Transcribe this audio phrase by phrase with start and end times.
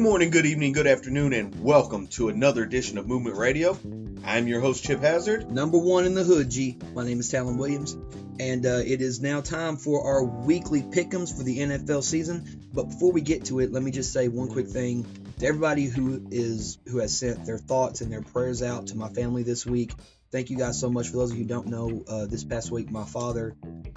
[0.00, 3.78] morning, good evening, good afternoon, and welcome to another edition of Movement Radio.
[4.24, 5.52] I'm your host, Chip Hazard.
[5.52, 6.78] Number one in the hood, G.
[6.94, 7.98] My name is Talon Williams,
[8.38, 12.70] and uh, it is now time for our weekly pickums for the NFL season.
[12.72, 15.06] But before we get to it, let me just say one quick thing
[15.38, 19.10] to everybody who is who has sent their thoughts and their prayers out to my
[19.10, 19.92] family this week.
[20.32, 21.08] Thank you guys so much.
[21.08, 23.56] For those of you who don't know, uh, this past week, my father,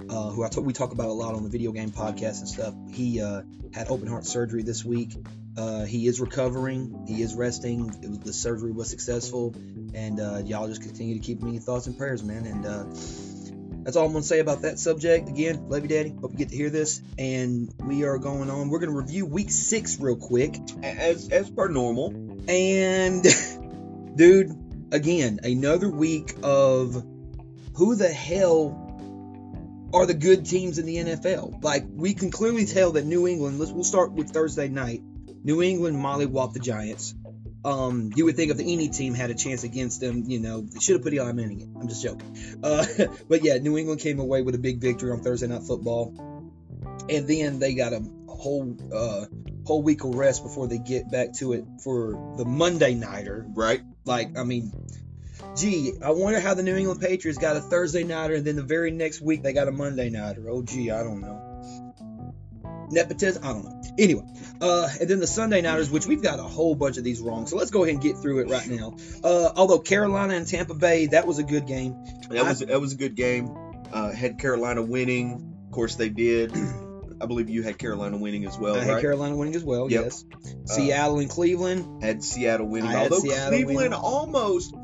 [0.09, 2.49] uh, who I talk, we talk about a lot on the video game podcast and
[2.49, 5.15] stuff, he uh, had open heart surgery this week.
[5.55, 7.05] Uh, he is recovering.
[7.07, 7.85] He is resting.
[7.85, 9.53] Was, the surgery was successful,
[9.93, 12.47] and uh, y'all just continue to keep me in thoughts and prayers, man.
[12.47, 12.83] And uh,
[13.83, 15.29] that's all I'm gonna say about that subject.
[15.29, 16.15] Again, love you, Daddy.
[16.19, 16.99] Hope you get to hear this.
[17.19, 18.69] And we are going on.
[18.69, 22.07] We're gonna review Week Six real quick, as as per normal.
[22.47, 23.23] And
[24.15, 24.62] dude,
[24.93, 27.03] again, another week of
[27.75, 28.79] who the hell
[29.93, 31.61] are the good teams in the NFL?
[31.63, 33.59] Like we can clearly tell that New England.
[33.59, 35.01] Let's we'll start with Thursday night.
[35.43, 37.15] New England mollywhopped the Giants.
[37.65, 40.79] Um, you would think if any team had a chance against them, you know, they
[40.79, 41.75] should have put Eli Manning in.
[41.79, 42.59] I'm just joking.
[42.61, 42.85] Uh,
[43.29, 46.13] but yeah, New England came away with a big victory on Thursday Night Football,
[47.09, 49.25] and then they got a whole uh,
[49.65, 53.45] whole week of rest before they get back to it for the Monday nighter.
[53.49, 53.81] Right.
[54.05, 54.71] Like, I mean,
[55.55, 58.63] gee, I wonder how the New England Patriots got a Thursday nighter, and then the
[58.63, 60.49] very next week they got a Monday nighter.
[60.49, 61.53] Oh, gee, I don't know.
[62.91, 63.43] Nepotism?
[63.43, 63.81] I don't know.
[63.97, 64.23] Anyway,
[64.61, 67.47] uh, and then the Sunday Nighters, which we've got a whole bunch of these wrong.
[67.47, 68.97] So let's go ahead and get through it right now.
[69.23, 71.95] Uh, although Carolina and Tampa Bay, that was a good game.
[72.29, 73.55] That was that was a good game.
[73.91, 75.55] Uh, had Carolina winning.
[75.67, 76.51] Of course they did.
[77.23, 78.75] I believe you had Carolina winning as well.
[78.75, 79.01] I had right?
[79.01, 79.89] Carolina winning as well.
[79.89, 80.03] Yep.
[80.03, 80.25] Yes.
[80.43, 82.03] Uh, Seattle and Cleveland.
[82.03, 82.89] had Seattle winning.
[82.91, 83.93] I Although Seattle Cleveland winning.
[83.93, 84.75] almost.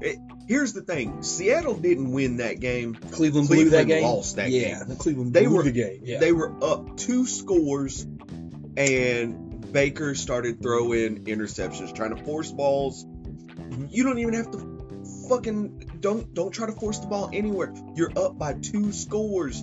[0.00, 2.94] It, here's the thing: Seattle didn't win that game.
[2.94, 4.02] Cleveland blew that game.
[4.02, 4.88] lost that yeah, game.
[4.88, 6.00] the Cleveland They blew were- the game.
[6.02, 6.18] Yeah.
[6.18, 8.06] They were up two scores,
[8.76, 13.04] and Baker started throwing interceptions, trying to force balls.
[13.04, 13.86] Mm-hmm.
[13.90, 14.72] You don't even have to
[15.28, 17.72] fucking don't don't try to force the ball anywhere.
[17.94, 19.62] You're up by two scores.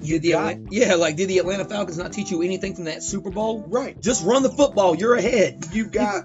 [0.00, 3.02] Did the Atla- yeah, like did the Atlanta Falcons not teach you anything from that
[3.02, 3.64] Super Bowl?
[3.66, 4.00] Right.
[4.00, 4.94] Just run the football.
[4.94, 5.66] You're ahead.
[5.72, 6.24] You've got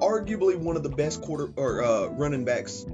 [0.00, 2.84] arguably one of the best quarter or uh, running backs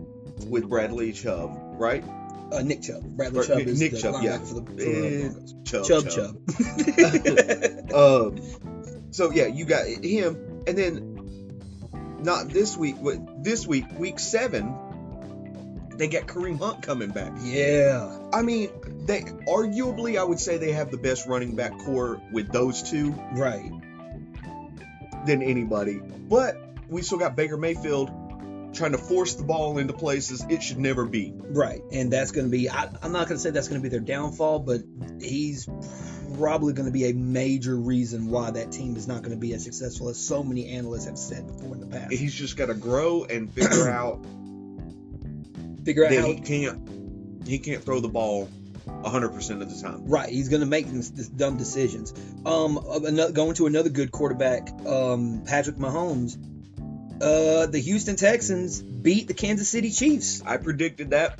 [0.46, 2.04] with Bradley Chubb, right?
[2.52, 3.02] Uh, Nick Chubb.
[3.02, 4.38] Bradley Or Chubb is Nick the Chubb, yeah.
[4.38, 5.84] for the, for the Chubb.
[5.86, 6.36] Chubb Chubb.
[7.90, 8.40] Um,
[9.10, 14.76] so yeah, you got him, and then not this week, but this week, week seven,
[16.00, 17.30] they got Kareem Hunt coming back.
[17.42, 18.18] yeah.
[18.32, 18.70] I mean,
[19.04, 23.12] they arguably, I would say they have the best running back core with those two
[23.32, 23.70] Right.
[25.26, 26.00] than anybody.
[26.28, 26.56] But
[26.88, 28.10] we still got Baker Mayfield
[28.72, 31.34] trying to force the ball into places it should never be.
[31.36, 31.82] Right.
[31.92, 33.88] And that's going to be, I, I'm not going to say that's going to be
[33.90, 34.80] their downfall, but
[35.20, 35.68] he's
[36.38, 39.52] probably going to be a major reason why that team is not going to be
[39.52, 42.12] as successful as so many analysts have said before in the past.
[42.12, 44.24] He's just got to grow and figure out
[45.84, 46.26] Figure out how.
[46.26, 48.48] he can't he can't throw the ball
[48.86, 50.06] 100% of the time.
[50.06, 52.12] Right, he's going to make these, dumb decisions.
[52.44, 56.36] Um, another, going to another good quarterback, um, Patrick Mahomes.
[57.22, 60.42] Uh, the Houston Texans beat the Kansas City Chiefs.
[60.44, 61.38] I predicted that.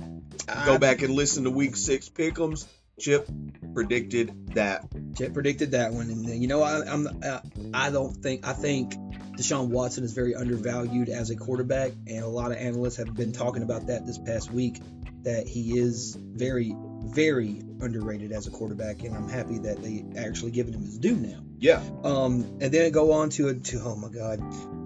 [0.67, 2.67] Go back and listen to week six pick'ems.
[2.99, 3.27] Chip
[3.73, 4.87] predicted that.
[5.17, 7.41] Chip predicted that one, and uh, you know I, I'm uh,
[7.73, 8.95] I don't think I think
[9.41, 13.33] Deshaun Watson is very undervalued as a quarterback, and a lot of analysts have been
[13.33, 14.81] talking about that this past week.
[15.23, 20.51] That he is very very underrated as a quarterback, and I'm happy that they actually
[20.51, 21.41] giving him his due now.
[21.59, 21.83] Yeah.
[22.05, 24.41] Um, and then go on to to oh my God,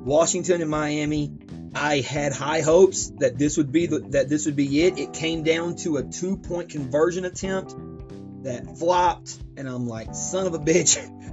[0.04, 1.32] Washington and Miami.
[1.74, 4.98] I had high hopes that this would be the, that this would be it.
[4.98, 7.74] It came down to a two point conversion attempt
[8.44, 10.96] that flopped, and I'm like, son of a bitch.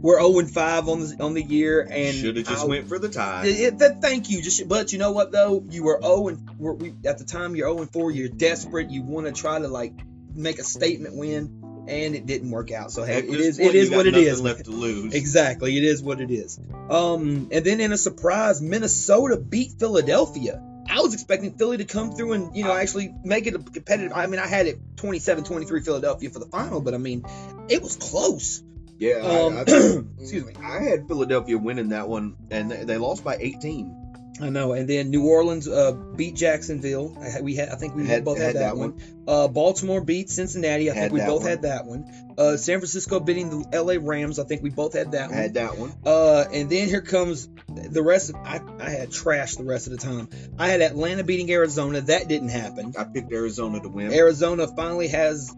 [0.00, 2.98] We're 0 5 on the on the year, and Should have just I- went for
[2.98, 3.46] the tie.
[3.46, 4.40] it- it- thank you.
[4.42, 7.56] Just but you know what though, you were 0 and we're, we, at the time
[7.56, 8.10] you're 0 and 4.
[8.10, 8.90] You're desperate.
[8.90, 9.94] You want to try to like
[10.34, 12.92] make a statement win, and it didn't work out.
[12.92, 14.40] So hey, it is it is what it is.
[14.40, 15.14] left to lose.
[15.14, 16.60] Exactly, it is what it is.
[16.90, 20.62] Um, and then in a surprise, Minnesota beat Philadelphia.
[20.90, 24.12] I was expecting Philly to come through and you know actually make it a competitive.
[24.14, 27.24] I mean, I had it 27-23 Philadelphia for the final, but I mean,
[27.68, 28.62] it was close.
[28.98, 29.16] Yeah.
[29.18, 29.62] Um, I, I,
[30.20, 30.52] excuse me.
[30.62, 34.04] I had Philadelphia winning that one, and they, they lost by 18.
[34.40, 34.72] I know.
[34.72, 37.16] And then New Orleans uh, beat Jacksonville.
[37.20, 39.00] I, we had, I think we Had- both had, had that, that one.
[39.26, 40.90] Uh, Baltimore beat Cincinnati.
[40.90, 41.50] I think we both one.
[41.50, 42.34] had that one.
[42.38, 43.98] Uh, San Francisco beating the L.A.
[43.98, 44.38] Rams.
[44.38, 45.34] I think we both had that I one.
[45.36, 45.92] had that one.
[46.06, 48.30] Uh, and then here comes the rest.
[48.30, 50.28] Of, I I had trash the rest of the time.
[50.56, 52.00] I had Atlanta beating Arizona.
[52.02, 52.94] That didn't happen.
[52.96, 54.12] I picked Arizona to win.
[54.12, 55.52] Arizona finally has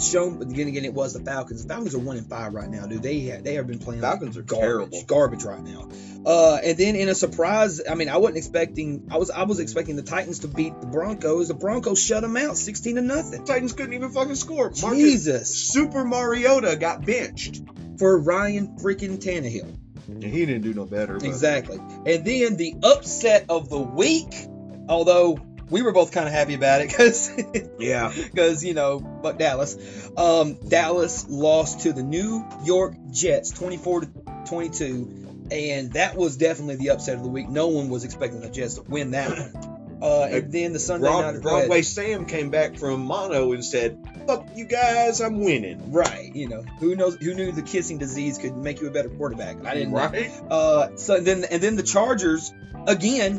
[0.00, 1.62] shown, but again, again, it was the Falcons.
[1.62, 3.02] The Falcons are one in five right now, dude.
[3.02, 5.02] They have, they have been playing like Falcons are garbage, terrible.
[5.06, 5.88] garbage right now.
[6.24, 9.08] Uh, and then in a surprise, I mean, I wasn't expecting.
[9.10, 11.48] I was I was expecting the Titans to beat the Broncos.
[11.48, 13.44] The Broncos shut them out, sixteen to nothing.
[13.44, 14.70] Titans couldn't even fucking score.
[14.80, 17.62] Marcus Jesus, Super Mariota got benched.
[17.98, 19.78] for Ryan freaking Tannehill.
[20.08, 21.14] And he didn't do no better.
[21.14, 21.78] But Exactly.
[21.78, 24.34] And then the upset of the week,
[24.88, 25.38] although
[25.72, 27.30] we were both kind of happy about it because
[27.78, 28.12] Yeah.
[28.14, 29.76] because you know, but Dallas,
[30.16, 34.06] um, Dallas lost to the New York Jets, 24 to
[34.46, 37.48] 22, and that was definitely the upset of the week.
[37.48, 39.72] No one was expecting the Jets to win that one.
[40.02, 43.96] Uh, and then the Sunday Broad, night, Broadway Sam came back from mono and said,
[44.26, 46.34] "Fuck you guys, I'm winning." right?
[46.34, 47.14] You know, who knows?
[47.16, 49.64] Who knew the kissing disease could make you a better quarterback?
[49.64, 49.92] I didn't.
[49.92, 49.98] know.
[49.98, 50.32] Right?
[50.50, 52.52] Uh, so then and then the Chargers
[52.88, 53.38] again,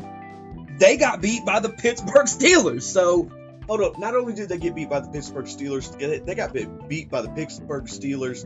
[0.80, 2.84] they got beat by the Pittsburgh Steelers.
[2.84, 3.32] So
[3.68, 3.98] Hold up.
[3.98, 6.54] Not only did they get beat by the Pittsburgh Steelers, they- got
[6.88, 8.44] beat by the Pittsburgh Steelers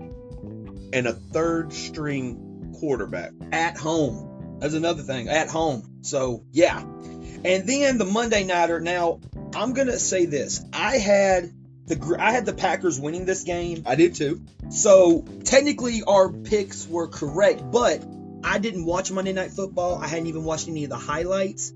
[0.93, 3.31] and a third string quarterback.
[3.51, 4.57] at home.
[4.59, 5.27] That's another thing.
[5.27, 5.97] At home.
[6.01, 6.79] So yeah.
[6.79, 8.79] And then the Monday nighter.
[8.79, 9.19] Now
[9.55, 10.63] I'm gonna say this.
[10.71, 11.51] I had
[11.87, 13.83] the I had the Packers winning this game.
[13.85, 14.41] I did too.
[14.69, 18.03] So technically our picks were correct, but
[18.43, 19.97] I didn't watch Monday Night Football.
[19.97, 21.73] I hadn't even watched any of the highlights.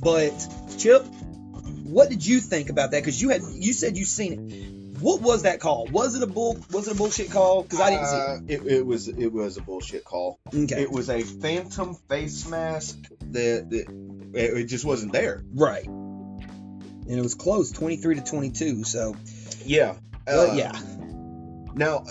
[0.00, 0.32] But
[0.78, 1.04] Chip,
[1.84, 3.00] what did you think about that?
[3.02, 4.76] Because you had you said you seen it.
[5.00, 5.86] What was that call?
[5.90, 6.58] Was it a bull?
[6.72, 7.62] Was it a bullshit call?
[7.62, 10.38] Because I didn't see Uh, it, it was it was a bullshit call.
[10.52, 10.64] it.
[10.72, 12.96] Okay, It was a phantom face mask
[13.32, 13.88] that, that
[14.34, 15.42] it, it just wasn't there.
[15.54, 15.86] right.
[15.86, 18.84] And it was close, twenty three to twenty two.
[18.84, 19.14] So,
[19.64, 19.96] Yeah.
[20.24, 20.72] but Uh, yeah,
[21.74, 22.04] Now,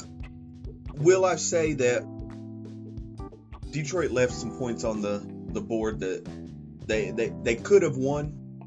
[0.93, 2.03] will I say that
[3.71, 5.21] Detroit left some points on the,
[5.51, 6.23] the board that
[6.87, 8.61] they, they they could have won,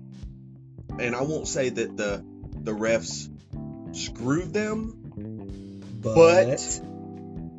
[0.99, 2.25] and I won't say that the
[2.55, 3.29] the refs
[3.97, 5.81] screwed them.
[6.03, 6.81] but, but-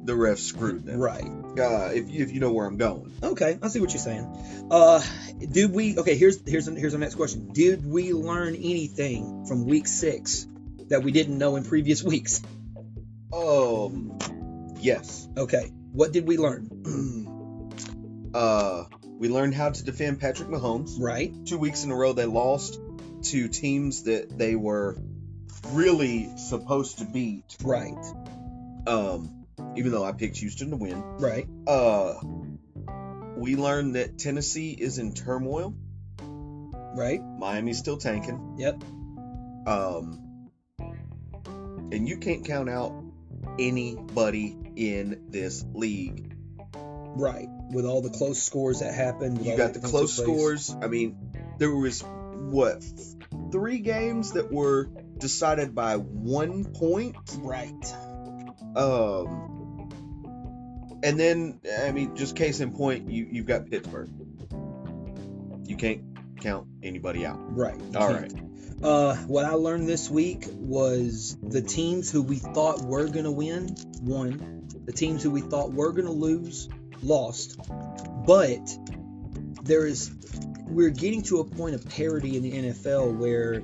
[0.05, 0.99] The refs screwed them.
[0.99, 1.23] right.
[1.59, 3.11] Uh, if you, if you know where I'm going.
[3.21, 4.67] Okay, I see what you're saying.
[4.71, 5.01] Uh,
[5.39, 5.97] did we?
[5.97, 7.49] Okay, here's here's here's our next question.
[7.51, 10.45] Did we learn anything from week six
[10.89, 12.41] that we didn't know in previous weeks?
[13.33, 14.17] Um,
[14.79, 15.27] yes.
[15.37, 16.69] Okay, what did we learn?
[18.33, 18.85] uh,
[19.19, 20.95] we learned how to defend Patrick Mahomes.
[20.99, 22.79] Right, Two weeks in a row, they lost
[23.23, 24.97] to teams that they were
[25.73, 27.43] really supposed to beat.
[27.63, 27.97] right,
[28.87, 29.45] Um,
[29.75, 31.01] even though I picked Houston to win.
[31.19, 31.47] right.
[31.67, 32.13] Uh,
[33.35, 35.73] we learned that Tennessee is in turmoil.
[36.21, 37.21] Right.
[37.21, 38.55] Miami's still tanking.
[38.57, 38.83] Yep.
[39.67, 40.49] Um,
[41.91, 42.93] and you can't count out
[43.59, 46.35] anybody in this league.
[46.75, 47.49] Right.
[47.71, 49.45] With all the close scores that happened.
[49.45, 50.75] You got the close scores.
[50.81, 51.17] I mean,
[51.57, 52.83] there was what
[53.51, 54.85] three games that were
[55.17, 57.15] decided by one point.
[57.39, 57.95] Right.
[58.75, 59.89] Um,
[61.03, 64.09] and then I mean, just case in point, you you've got Pittsburgh.
[65.65, 66.01] You can't
[66.41, 67.37] count anybody out.
[67.55, 67.79] Right.
[67.95, 68.33] All right.
[68.81, 73.75] Uh, what I learned this week was the teams who we thought were gonna win
[74.01, 74.67] won.
[74.85, 76.69] The teams who we thought were gonna lose
[77.03, 77.59] lost.
[78.25, 78.59] But
[79.63, 80.11] there is
[80.67, 83.61] we're getting to a point of parity in the NFL where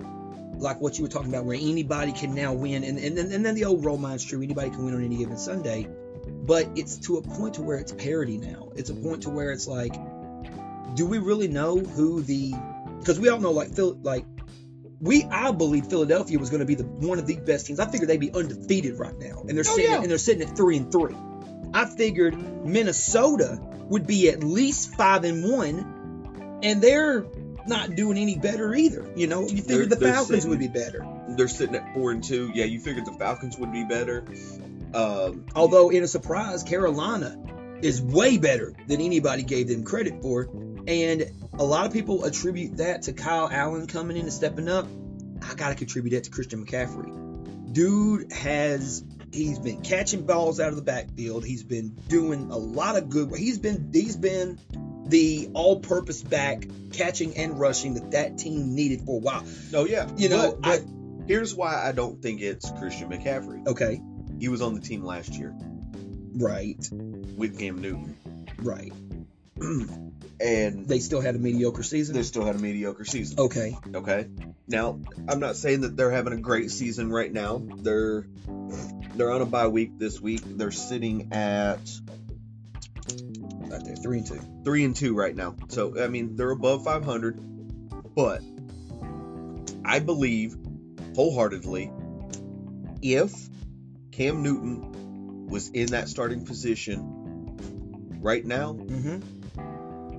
[0.58, 3.46] like what you were talking about where anybody can now win and, and, then- and
[3.46, 5.86] then the old role mind's true anybody can win on any given sunday
[6.26, 9.52] but it's to a point to where it's parity now it's a point to where
[9.52, 9.94] it's like
[10.96, 12.54] do we really know who the
[13.00, 14.26] because we all know like Phil like
[15.02, 17.82] we I believe Philadelphia was going to be the one of the best teams.
[17.82, 20.02] I figured they'd be undefeated right now, and they're Oh, sitting yeah.
[20.02, 21.14] and they're sitting at three and three.
[21.76, 27.26] I figured Minnesota would be at least five and one, and they're
[27.68, 29.12] not doing any better either.
[29.16, 31.06] You know, you figured the They're- they're Falcons sitting- would be better.
[31.30, 32.52] They're sitting at four and two.
[32.54, 34.24] Yeah, you figured the Falcons would be better.
[34.94, 37.38] Um, Although in a surprise, Carolina
[37.82, 40.48] is way better than anybody gave them credit for,
[40.88, 41.26] and
[41.60, 44.88] a lot of people attribute that to Kyle Allen coming in and stepping up.
[45.42, 47.74] I gotta contribute that to Christian McCaffrey.
[47.74, 49.04] Dude has
[49.36, 51.46] he's been catching balls out of the backfield.
[51.46, 53.36] He's been doing a lot of good.
[53.36, 54.58] He's been he's been
[55.08, 59.46] the all-purpose back catching and rushing that that team needed for a while.
[59.74, 60.86] oh yeah, You know, But I,
[61.28, 63.68] here's why I don't think it's Christian McCaffrey.
[63.68, 64.02] Okay,
[64.40, 65.56] He was on the team last year
[66.38, 66.90] right,
[67.38, 68.16] with Cam Newton,
[68.58, 68.92] right.
[70.40, 72.16] and They still had a mediocre season.
[72.16, 73.40] they still had a mediocre season.
[73.40, 74.28] Okay, Okay.
[74.68, 75.00] Now,
[75.30, 77.62] I'm not saying that they're having a great season right now.
[77.78, 78.26] They're
[79.16, 80.42] they're on a bye week this week.
[80.46, 81.80] They're sitting at
[83.70, 84.42] right there, three and two.
[84.64, 85.56] three and two right now.
[85.70, 87.40] So I mean, they're above 500.
[88.16, 88.42] But
[89.84, 90.56] I believe
[91.16, 91.92] wholeheartedly,
[93.02, 93.32] if
[94.12, 99.35] Cam Newton was in that starting position right now, Mm-hmm.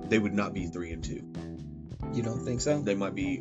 [0.09, 1.21] They would not be three and two.
[2.13, 2.79] You don't think so?
[2.81, 3.37] They might be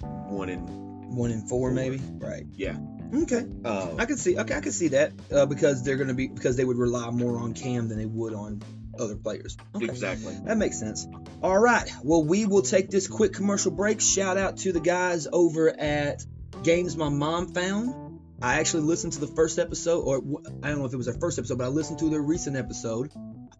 [0.00, 0.68] one and
[1.16, 2.00] One in four, maybe.
[2.18, 2.46] Right.
[2.54, 2.76] yeah.
[3.14, 3.46] Okay.
[3.64, 4.36] Uh, I could see.
[4.38, 7.10] Okay, I could see that uh, because they're going to be because they would rely
[7.10, 8.62] more on Cam than they would on
[8.98, 9.56] other players.
[9.74, 9.84] Okay.
[9.84, 10.36] exactly.
[10.44, 11.06] That makes sense.
[11.42, 11.88] All right.
[12.02, 14.00] Well, we will take this quick commercial break.
[14.00, 16.24] Shout out to the guys over at
[16.64, 18.20] Games My Mom Found.
[18.42, 20.16] I actually listened to the first episode, or
[20.62, 22.56] I don't know if it was their first episode, but I listened to their recent
[22.56, 23.12] episode.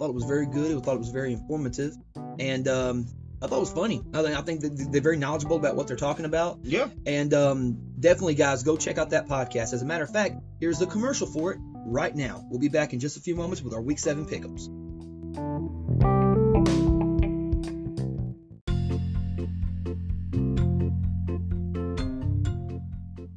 [0.05, 0.77] Thought it was very good.
[0.77, 1.97] I thought it was very informative,
[2.39, 3.07] and um,
[3.41, 4.03] I thought it was funny.
[4.13, 4.61] I think, I think
[4.93, 6.59] they're very knowledgeable about what they're talking about.
[6.63, 6.89] Yeah.
[7.07, 9.73] And um, definitely, guys, go check out that podcast.
[9.73, 12.45] As a matter of fact, here's the commercial for it right now.
[12.51, 14.69] We'll be back in just a few moments with our Week 7 pickups.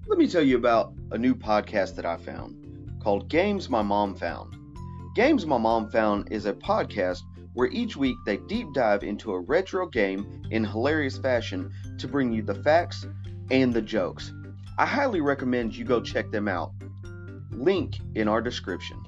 [0.05, 4.15] Let me tell you about a new podcast that I found called Games My Mom
[4.15, 4.56] Found.
[5.17, 9.39] Games My Mom Found is a podcast where each week they deep dive into a
[9.39, 13.03] retro game in hilarious fashion to bring you the facts
[13.49, 14.31] and the jokes.
[14.77, 16.71] I highly recommend you go check them out.
[17.49, 19.01] Link in our description.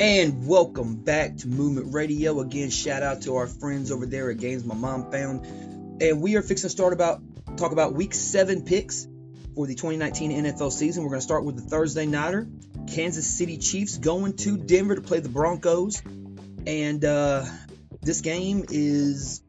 [0.00, 2.40] And welcome back to Movement Radio.
[2.40, 5.46] Again, shout out to our friends over there at Games My Mom Found.
[6.02, 7.22] And we are fixing to start about
[7.56, 9.06] talk about week seven picks
[9.54, 11.04] for the 2019 NFL season.
[11.04, 12.48] We're going to start with the Thursday nighter.
[12.92, 16.02] Kansas City Chiefs going to Denver to play the Broncos.
[16.66, 17.44] And uh,
[18.00, 19.42] this game is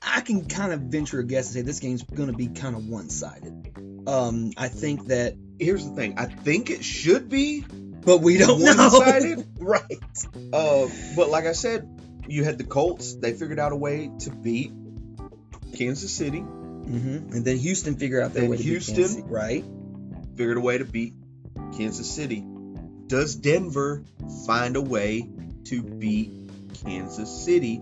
[0.00, 2.76] I can kind of venture a guess and say this game's going to be kind
[2.76, 4.04] of one-sided.
[4.06, 6.18] Um, I think that Here's the thing.
[6.18, 8.74] I think it should be, but we don't know.
[8.74, 9.46] One-sided?
[9.60, 9.82] right.
[10.52, 11.88] uh, but like I said,
[12.26, 13.14] you had the Colts.
[13.14, 14.72] They figured out a way to beat
[15.74, 16.40] Kansas City.
[16.40, 19.64] hmm And then Houston figure out their way to beat Houston- Kansas City, right?
[20.36, 21.14] Figured a way to beat
[21.76, 22.44] Kansas City.
[23.06, 24.04] Does Denver
[24.46, 25.28] find a way
[25.64, 26.30] to beat
[26.84, 27.80] Kansas City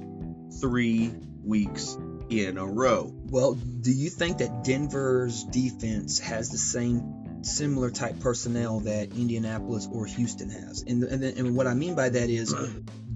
[0.61, 1.13] three
[1.45, 1.97] weeks
[2.29, 3.13] in a row?
[3.31, 9.89] Well, do you think that Denver's defense has the same similar type personnel that Indianapolis
[9.91, 10.83] or Houston has?
[10.83, 12.53] And and, and what I mean by that is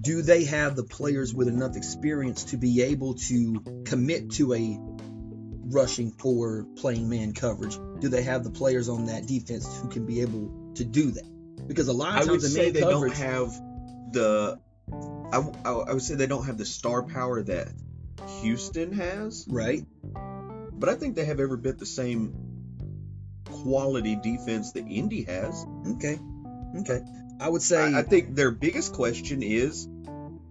[0.04, 4.78] do they have the players with enough experience to be able to commit to a
[5.73, 7.78] rushing for playing man coverage?
[8.00, 11.66] Do they have the players on that defense who can be able to do that?
[11.66, 13.52] Because a lot I of would times the say man they coverage, don't have
[14.12, 14.61] the.
[15.32, 17.68] I, I, I would say they don't have the star power that
[18.42, 19.82] Houston has, right?
[20.75, 22.34] but I think they have every bit the same
[23.46, 25.64] quality defense that Indy has.
[25.94, 26.18] Okay,
[26.80, 27.00] okay.
[27.40, 29.88] I would say I, I think their biggest question is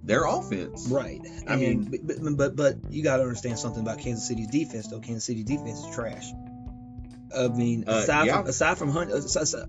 [0.03, 0.87] their offense.
[0.89, 1.21] Right.
[1.47, 4.87] I I mean- but, but but you got to understand something about Kansas City's defense,
[4.87, 4.99] though.
[4.99, 6.31] Kansas City defense is trash.
[7.35, 8.41] I mean, Uh, aside yeah.
[8.41, 9.13] from aside from Honey,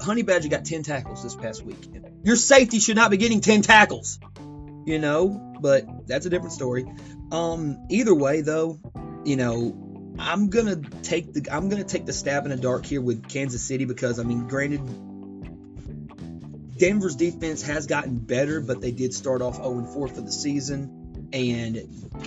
[0.00, 1.78] Honey Badger got ten tackles this past week.
[2.22, 4.18] Your safety should not be getting ten tackles.
[4.86, 6.84] You know, but that's a different story.
[7.32, 8.78] Um, either way, though,
[9.24, 13.00] you know, I'm gonna take the I'm gonna take the stab in the dark here
[13.00, 14.82] with Kansas City because I mean, granted,
[16.76, 21.28] Denver's defense has gotten better, but they did start off 0 4 for the season,
[21.32, 21.76] and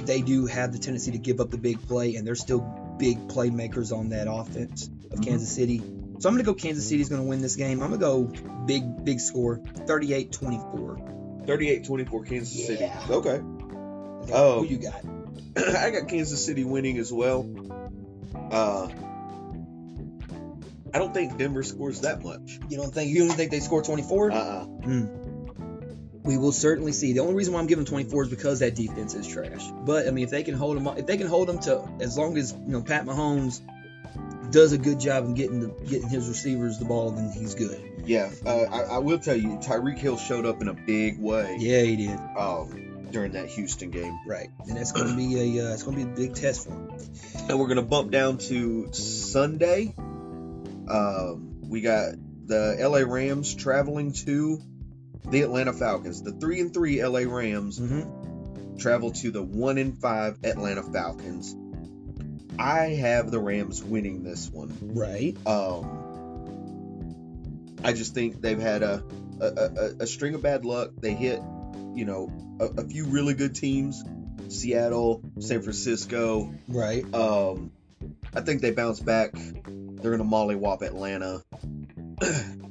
[0.05, 2.61] they do have the tendency to give up the big play, and they're still
[2.97, 5.23] big playmakers on that offense of Mhm.
[5.25, 5.79] Kansas City.
[6.19, 7.81] So I'm gonna go Kansas City's gonna win this game.
[7.83, 8.31] I'm gonna go
[8.65, 10.97] big big score, 38-24.
[11.45, 12.83] 38-24 Kansas City.
[12.83, 13.05] Yeah.
[13.09, 13.37] Okay.
[13.37, 14.63] Who Oh.
[14.63, 15.03] you got?
[15.57, 17.45] I got Kansas City winning as well.
[18.51, 18.87] Uh,
[20.97, 22.59] I don't think Denver scores that much.
[22.69, 24.31] You don't think you don't think they score 24?
[24.31, 24.65] Uh-uh.
[26.23, 27.13] we will certainly see.
[27.13, 29.63] The only reason why I'm giving 24 is because that defense is trash.
[29.85, 32.17] But I mean, if they can hold them, if they can hold them to as
[32.17, 33.61] long as you know Pat Mahomes
[34.51, 37.79] does a good job of getting the getting his receivers the ball, then he's good.
[38.05, 41.57] Yeah, uh, I, I will tell you, Tyreek Hill showed up in a big way
[41.59, 42.19] Yeah, he did.
[42.37, 44.17] um, during that Houston game.
[44.25, 46.65] Right, and that's going to be a uh, it's going to be a big test
[46.65, 46.89] for him.
[47.49, 49.93] And we're gonna bump down to Sunday.
[50.89, 52.13] Um, we got
[52.47, 54.61] the LA Rams traveling to
[55.29, 56.21] the Atlanta Falcons.
[56.21, 58.77] The three and three LA Rams Mm-hmm.
[58.77, 61.55] travel to the one and five Atlanta Falcons.
[62.59, 64.75] I have the Rams winning this one.
[64.93, 65.37] Right.
[65.45, 69.03] Um, I just think they've had a
[69.39, 70.91] a, a, a string of bad luck.
[70.99, 71.39] They hit,
[71.93, 74.03] you know, a, a few really good teams,
[74.47, 76.51] Seattle, San Francisco.
[76.67, 77.03] Right.
[77.13, 77.71] Um,
[78.33, 79.35] I think they bounce back.
[80.01, 81.43] They're gonna mollywop Atlanta.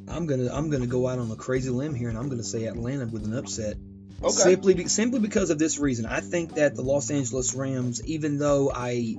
[0.08, 2.64] I'm gonna I'm gonna go out on a crazy limb here, and I'm gonna say
[2.64, 3.76] Atlanta with an upset.
[4.22, 4.30] Okay.
[4.30, 8.38] Simply, be, simply because of this reason, I think that the Los Angeles Rams, even
[8.38, 9.16] though I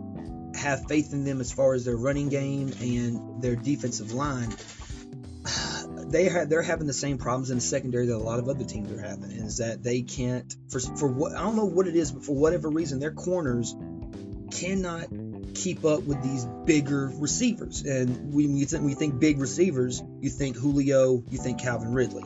[0.56, 4.50] have faith in them as far as their running game and their defensive line,
[6.08, 8.64] they ha- they're having the same problems in the secondary that a lot of other
[8.64, 9.32] teams are having.
[9.32, 12.36] Is that they can't for for what I don't know what it is, but for
[12.36, 13.76] whatever reason, their corners
[14.52, 15.08] cannot
[15.58, 17.84] keep up with these bigger receivers.
[17.84, 21.92] And when you think, when you think big receivers, you think Julio, you think Calvin
[21.94, 22.24] Ridley.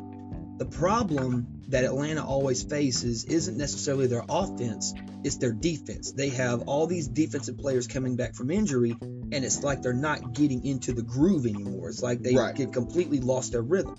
[0.57, 6.11] The problem that Atlanta always faces isn't necessarily their offense, it's their defense.
[6.11, 10.33] They have all these defensive players coming back from injury, and it's like they're not
[10.33, 11.89] getting into the groove anymore.
[11.89, 12.55] It's like they Right.
[12.55, 13.95] get completely lost their rhythm.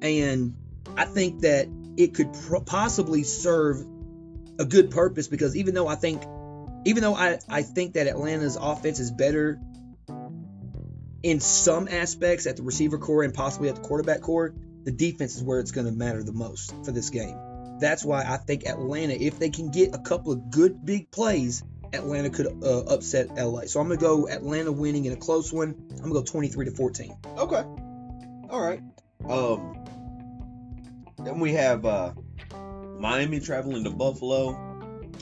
[0.00, 0.54] And
[0.96, 3.84] I think that it could pro- possibly serve
[4.58, 6.22] a good purpose because even though I think
[6.84, 9.60] even though I, I think that Atlanta's offense is better
[11.22, 15.36] in some aspects at the receiver core and possibly at the quarterback core, the defense
[15.36, 17.38] is where it's going to matter the most for this game.
[17.80, 21.62] That's why I think Atlanta, if they can get a couple of good big plays,
[21.92, 23.62] Atlanta could uh, upset LA.
[23.62, 25.74] So I'm going to go Atlanta winning in a close one.
[25.90, 27.16] I'm going to go 23 to 14.
[27.38, 27.64] Okay.
[28.50, 28.80] All right.
[29.28, 29.80] Um.
[31.18, 32.12] Then we have uh,
[32.98, 34.63] Miami traveling to Buffalo.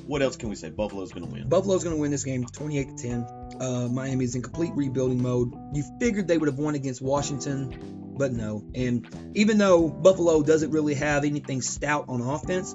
[0.06, 0.70] What else can we say?
[0.70, 1.48] Buffalo's gonna win.
[1.48, 3.26] Buffalo's going to win this game 28 to 10.
[3.60, 5.54] Uh, Miami's in complete rebuilding mode.
[5.74, 8.64] You figured they would have won against Washington, but no.
[8.74, 12.74] And even though Buffalo doesn't really have anything stout on offense,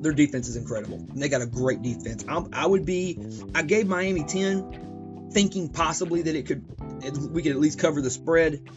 [0.00, 0.96] their defense is incredible.
[0.96, 2.24] And they got a great defense.
[2.28, 3.18] I'm, I would be,
[3.54, 6.64] I gave Miami 10, thinking possibly that it could,
[7.02, 8.68] it, we could at least cover the spread.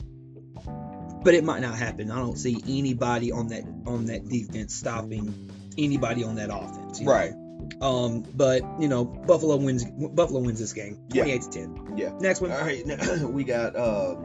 [1.23, 2.09] But it might not happen.
[2.09, 6.99] I don't see anybody on that on that defense stopping anybody on that offense.
[6.99, 7.40] you know?
[7.79, 9.85] Um, but you know, Buffalo wins.
[9.85, 11.23] Buffalo wins this game, Yeah.
[11.23, 11.93] twenty-eight to ten.
[11.97, 12.11] Yeah.
[12.19, 12.85] Next one, All right.
[12.85, 14.15] Now, we got uh,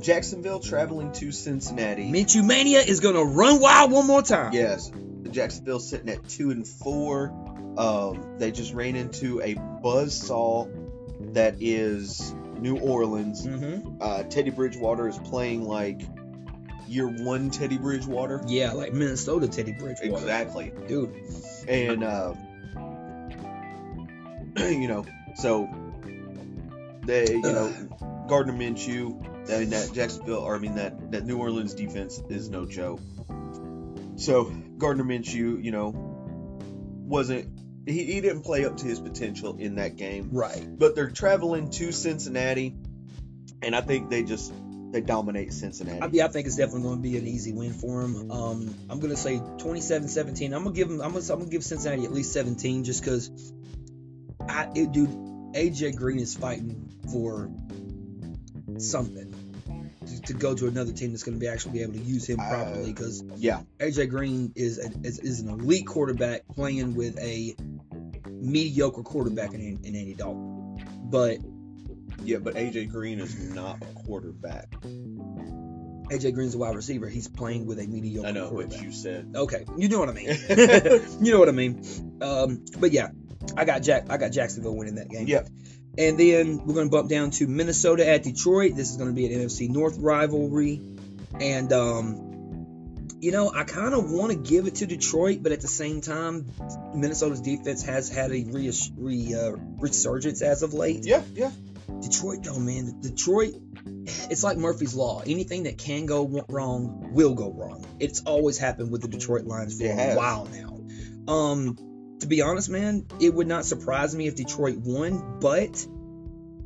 [0.00, 2.10] Jacksonville traveling to Cincinnati.
[2.10, 4.52] Minshew Mania is gonna run wild one more time.
[4.52, 4.90] Yes.
[5.30, 7.32] Jacksonville sitting at two and four.
[7.76, 10.70] Um, they just ran into a buzzsaw
[11.34, 13.46] that is New Orleans.
[13.46, 13.98] Mm-hmm.
[14.00, 16.00] Uh, Teddy Bridgewater is playing like
[16.88, 18.42] year one Teddy Bridgewater.
[18.46, 20.72] Yeah, like Minnesota Teddy Bridgewater, Exactly.
[20.86, 21.14] dude.
[21.68, 22.34] And uh,
[24.58, 25.68] you know, so
[27.04, 27.72] they, you know,
[28.28, 32.48] Gardner Minshew, I mean that Jacksonville, or I mean that that New Orleans defense is
[32.48, 33.00] no joke.
[34.16, 34.44] So
[34.78, 39.96] Gardner Minshew, you know, wasn't he, he didn't play up to his potential in that
[39.96, 40.30] game.
[40.32, 40.66] Right.
[40.68, 42.74] But they're traveling to Cincinnati,
[43.62, 44.52] and I think they just
[44.90, 46.00] they dominate Cincinnati.
[46.00, 48.30] I, yeah, I think it's definitely going to be an easy win for them.
[48.30, 50.46] Um, I'm going to say 27-17.
[50.46, 51.00] I'm going to give them.
[51.00, 53.30] I'm going I'm gonna give Cincinnati at least 17, just because.
[54.48, 55.10] I, it, dude,
[55.54, 57.50] AJ Green is fighting for
[58.78, 59.34] something
[60.06, 62.28] to, to go to another team that's going to be actually be able to use
[62.28, 62.92] him Uh, properly.
[62.92, 67.56] Because yeah, AJ Green is, a, is is an elite quarterback playing with a
[68.28, 70.84] mediocre quarterback in, in Andy Dalton.
[71.04, 71.38] But
[72.22, 74.70] yeah, but AJ Green is not a quarterback.
[76.08, 77.08] AJ Green's a wide receiver.
[77.08, 79.32] He's playing with a mediocre I know what you said.
[79.34, 80.28] Okay, you know what I mean.
[81.20, 81.82] you know what I mean.
[82.20, 83.08] Um, but yeah,
[83.56, 84.06] I got Jack.
[84.10, 85.26] I got Jacksonville winning that game.
[85.26, 85.48] Yep.
[85.98, 88.74] And then we're going to bump down to Minnesota at Detroit.
[88.76, 90.80] This is going to be an NFC North rivalry,
[91.40, 95.62] and um, you know I kind of want to give it to Detroit, but at
[95.62, 96.46] the same time,
[96.94, 101.06] Minnesota's defense has had a re- re- uh, resurgence as of late.
[101.06, 101.50] Yeah, yeah.
[102.02, 103.54] Detroit, though, man, Detroit,
[104.06, 105.22] it's like Murphy's Law.
[105.24, 107.86] Anything that can go wrong will go wrong.
[108.00, 110.16] It's always happened with the Detroit Lions for It a has.
[110.16, 111.32] while now.
[111.32, 111.78] Um,
[112.20, 115.86] to be honest, man, it would not surprise me if Detroit won, but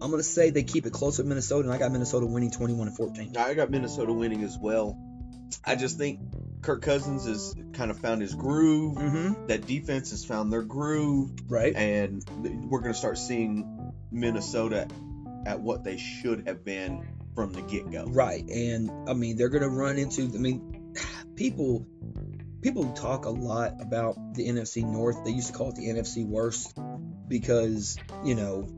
[0.03, 2.89] I'm gonna say they keep it close with Minnesota, and I got Minnesota winning 21
[2.89, 3.37] and 14.
[3.37, 4.99] I got Minnesota winning as well.
[5.65, 6.21] I just think
[6.63, 8.97] Kirk Cousins has kind of found his groove.
[8.97, 9.47] Mm-hmm.
[9.49, 11.75] That defense has found their groove, Right.
[11.75, 12.25] and
[12.71, 14.87] we're going to start seeing Minnesota
[15.47, 18.05] at what they should have been from the get go.
[18.07, 20.23] Right, and I mean they're gonna run into.
[20.23, 20.95] I mean,
[21.37, 21.87] people
[22.63, 25.25] people talk a lot about the NFC North.
[25.25, 26.77] They used to call it the NFC Worst
[27.29, 28.69] because you know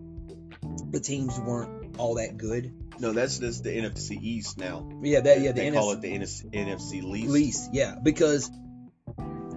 [0.91, 2.73] the teams weren't all that good.
[2.99, 4.89] No, that's just the NFC East now.
[5.03, 7.31] Yeah, that yeah the they NFC call it the NFC, NFC least.
[7.31, 8.51] least yeah because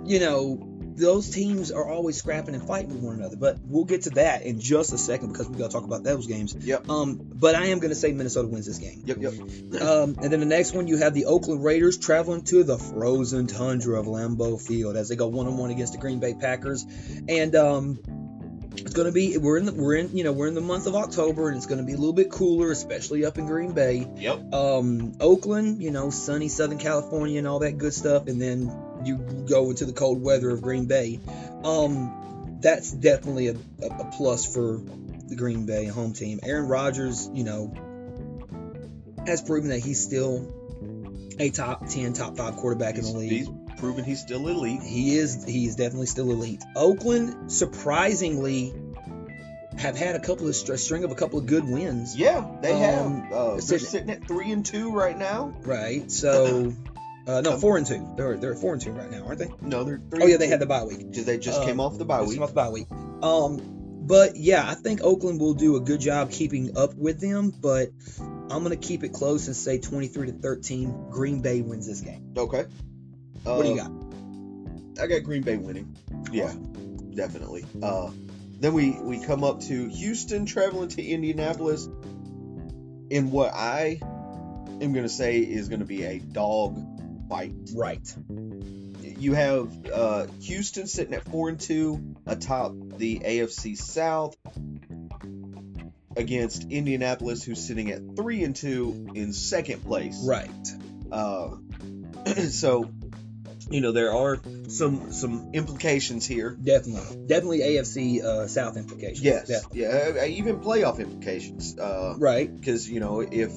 [0.05, 3.35] you know those teams are always scrapping and fighting with one another.
[3.35, 6.03] But we'll get to that in just a second because we got to talk about
[6.03, 6.55] those games.
[6.55, 6.89] Yep.
[6.89, 9.03] Um, but I am gonna say Minnesota wins this game.
[9.05, 9.81] Yep, yep.
[9.81, 13.47] Um, and then the next one, you have the Oakland Raiders traveling to the frozen
[13.47, 16.85] tundra of Lambeau Field as they go one on one against the Green Bay Packers.
[17.27, 17.99] And um,
[18.77, 20.87] it's going to be we're in the we're in you know we're in the month
[20.87, 23.73] of October and it's going to be a little bit cooler, especially up in Green
[23.73, 24.07] Bay.
[24.15, 24.53] Yep.
[24.53, 28.27] Um, Oakland, you know, sunny Southern California and all that good stuff.
[28.27, 28.67] And then
[29.05, 31.19] you go into the cold weather of Green Bay.
[31.63, 34.79] Um, that's definitely a, a, plus for
[35.27, 36.39] the Green Bay home team.
[36.43, 37.73] Aaron Rodgers, you know,
[39.27, 40.51] has proven that he's still
[41.39, 43.31] a top 10, top 5 quarterback in the league.
[43.31, 44.81] He's proven he's still elite.
[44.81, 46.63] He is he is definitely still elite.
[46.75, 48.73] Oakland surprisingly
[49.77, 52.15] have had a couple of a string of a couple of good wins.
[52.17, 53.31] Yeah, they Um, have.
[53.33, 55.53] Uh, they're sitting- sitting at three and two right now.
[55.63, 56.09] Right.
[56.09, 56.71] So
[57.27, 58.07] uh, no, four and two.
[58.17, 59.49] They're they're four and two right now, aren't they?
[59.61, 60.23] No, they're three.
[60.23, 60.51] Oh yeah, they two.
[60.51, 61.11] had the bye week.
[61.11, 62.33] They just uh, came off the bye week.
[62.33, 62.87] came off the bye week.
[63.21, 63.59] Um,
[64.07, 67.49] but yeah, I think Oakland will do a good job keeping up with them.
[67.51, 71.09] But I'm gonna keep it close and say 23 to 13.
[71.09, 72.33] Green Bay wins this game.
[72.37, 72.65] Okay.
[73.43, 75.03] What do you Uh, got?
[75.03, 75.95] I got Green Bay winning.
[76.31, 76.53] Yeah,
[77.13, 77.65] definitely.
[77.81, 78.11] Uh,
[78.59, 81.87] then we we come up to Houston traveling to Indianapolis
[83.09, 86.77] in what I am going to say is going to be a dog
[87.29, 87.53] fight.
[87.75, 88.01] Right.
[89.01, 94.35] You have uh, Houston sitting at four and two atop the AFC South
[96.17, 100.23] against Indianapolis, who's sitting at three and two in second place.
[100.25, 100.49] Right.
[101.11, 101.55] Uh,
[102.49, 102.89] so,
[103.69, 106.51] you know, there are some some implications here.
[106.51, 107.25] Definitely.
[107.27, 109.21] Definitely AFC uh, South implications.
[109.23, 109.81] Yes, Definitely.
[109.81, 111.77] yeah, uh, even playoff implications.
[111.77, 112.53] Uh, Right.
[112.55, 113.51] because you know if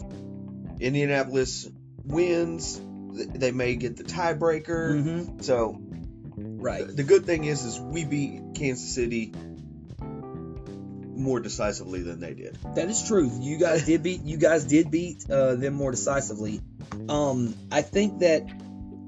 [0.80, 1.68] Indianapolis
[2.04, 2.80] wins,
[3.26, 4.94] they may get the tiebreaker.
[4.94, 5.40] Mm-hmm.
[5.40, 5.80] So
[6.36, 6.86] Right.
[6.86, 9.32] the good thing is, is we beat Kansas City
[10.00, 12.58] more decisively than they did.
[12.74, 13.30] That is true.
[13.40, 16.60] You guys did beat you guys did beat uh, them more decisively.
[17.08, 18.48] Um, I think that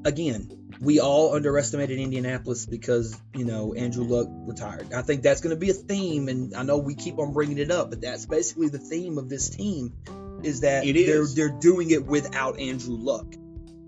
[0.04, 4.92] again, we all underestimated Indianapolis because you know Andrew Luck retired.
[4.92, 7.58] I think that's going to be a theme, and I know we keep on bringing
[7.58, 9.94] it up, but that's basically the theme of this team
[10.42, 13.26] is that It they're they're doing it without Andrew Luck.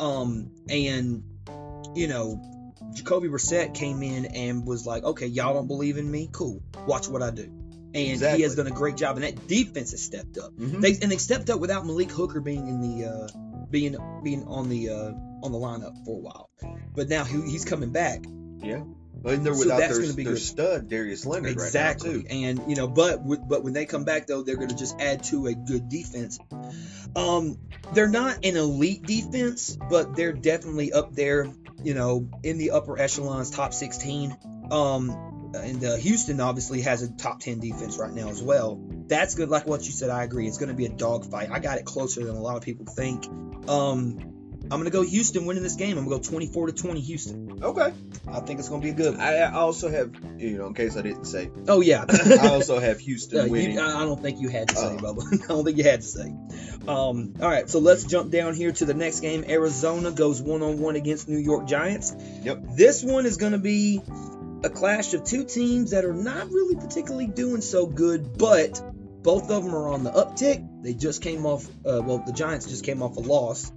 [0.01, 1.23] Um, and
[1.95, 2.41] you know.
[2.95, 6.29] Jacoby Brissett came in and was like, "Okay, y'all don't believe in me?
[6.31, 6.63] Cool.
[6.87, 7.45] Watch what I do."
[7.95, 10.53] And he has done a great job, and that defense has stepped up.
[10.57, 10.83] Mhm.
[10.83, 13.29] They and they stepped up without Malik Hooker being in the uh,
[13.71, 16.51] being being on the uh, on the lineup for a while,
[16.95, 18.25] but now he, he's coming back.
[18.63, 18.83] yeah,
[19.25, 20.43] and they're So that's their, gonna be their good.
[20.43, 24.43] stud Darius Leonard exactly, right and you know, but but when they come back though,
[24.43, 26.39] they're going to just add to a good defense.
[27.15, 27.59] Um,
[27.93, 31.53] they're not an elite defense, but they're definitely up there.
[31.83, 34.37] You know, in the upper echelons, top 16.
[34.71, 38.81] Um, and uh, Houston obviously has a top 10 defense right now as well.
[39.09, 39.49] That's good.
[39.49, 40.47] Like what you said, I agree.
[40.47, 41.51] It's going to be a dogfight.
[41.51, 43.27] I got it closer than a lot of people think.
[43.69, 45.99] Um, I'm going to go Houston winning this game.
[45.99, 47.63] I'm going to go 24 to 20 Houston.
[47.63, 47.93] Okay,
[48.29, 49.21] I think it's going to be a good one.
[49.21, 52.05] I, also have you know in case I didn't say, Oh, yeah.
[52.43, 53.73] I also have Houston winning.
[53.73, 54.99] you, I don't think you had to say, Uh.
[54.99, 55.45] Bubba.
[55.45, 56.35] I don't think you had to say.
[56.89, 59.45] Um, all right, so let's jump down here to the next game.
[59.49, 62.15] Arizona goes one on one against New York Giants.
[62.43, 62.63] Yep.
[62.77, 64.01] This one is going to be
[64.65, 68.81] a clash of two teams that are not really particularly doing so good, but
[69.23, 70.83] both of them are on the uptick.
[70.83, 73.71] They just came off, uh, well, the Giants just came off a loss,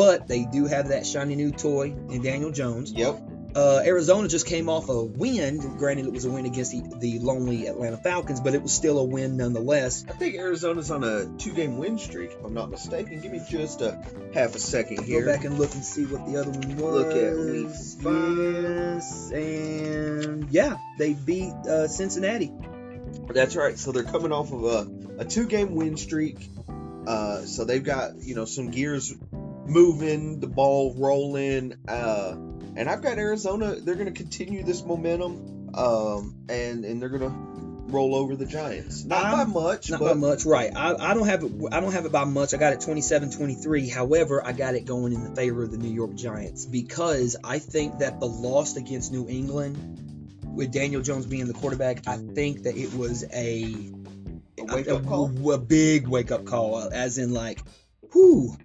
[0.00, 2.90] but they do have that shiny new toy in Daniel Jones.
[2.90, 3.20] Yep.
[3.54, 5.58] Uh, Arizona just came off a win.
[5.76, 8.98] Granted, it was a win against the, the lonely Atlanta Falcons, but it was still
[8.98, 10.06] a win nonetheless.
[10.08, 13.20] I think Arizona's on a two-game win streak, if I'm not mistaken.
[13.20, 15.20] Give me just a half a second here.
[15.20, 16.94] Go back and look and see what the other one was.
[16.94, 17.68] Look at week
[18.02, 18.94] five.
[18.94, 22.50] Yes, and yeah, they beat uh, Cincinnati.
[23.28, 23.78] That's right.
[23.78, 26.38] So they're coming off of a, a two-game win streak.
[27.06, 29.12] Uh, so they've got you know some gears
[29.70, 32.34] moving, the ball rolling, uh,
[32.76, 33.76] and I've got Arizona.
[33.76, 37.50] They're going to continue this momentum, um, and and they're going to
[37.92, 39.04] roll over the Giants.
[39.04, 40.70] Not by I'm- much, Not but by much, right?
[40.74, 41.52] I, I don't have it.
[41.72, 42.54] I don't have it by much.
[42.54, 43.90] I got it 27-23.
[43.90, 47.58] However, I got it going in the favor of the New York Giants because I
[47.58, 49.96] think that the loss against New England,
[50.54, 53.92] with Daniel Jones being the quarterback, I think that it was a
[54.58, 55.52] a wake-up call.
[55.52, 57.60] a big wake up call, as in like,
[58.12, 58.56] whew,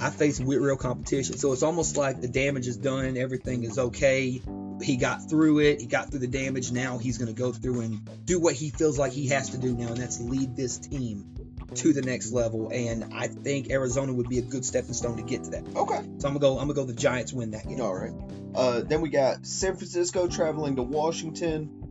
[0.00, 1.36] I face with real competition.
[1.38, 4.42] So it's almost like the damage is done, everything is okay.
[4.82, 6.72] He got through it, he got through the damage.
[6.72, 9.58] Now he's going to go through and do what he feels like he has to
[9.58, 11.34] do now, and that's lead this team
[11.76, 12.70] to the next level.
[12.72, 15.76] And I think Arizona would be a good stepping stone to get to that.
[15.76, 15.96] Okay.
[16.18, 16.58] So I'm gonna go.
[16.58, 16.84] I'm gonna go.
[16.84, 17.80] The Giants win that game.
[17.80, 18.12] All right.
[18.54, 21.83] Uh, then we got San Francisco traveling to Washington.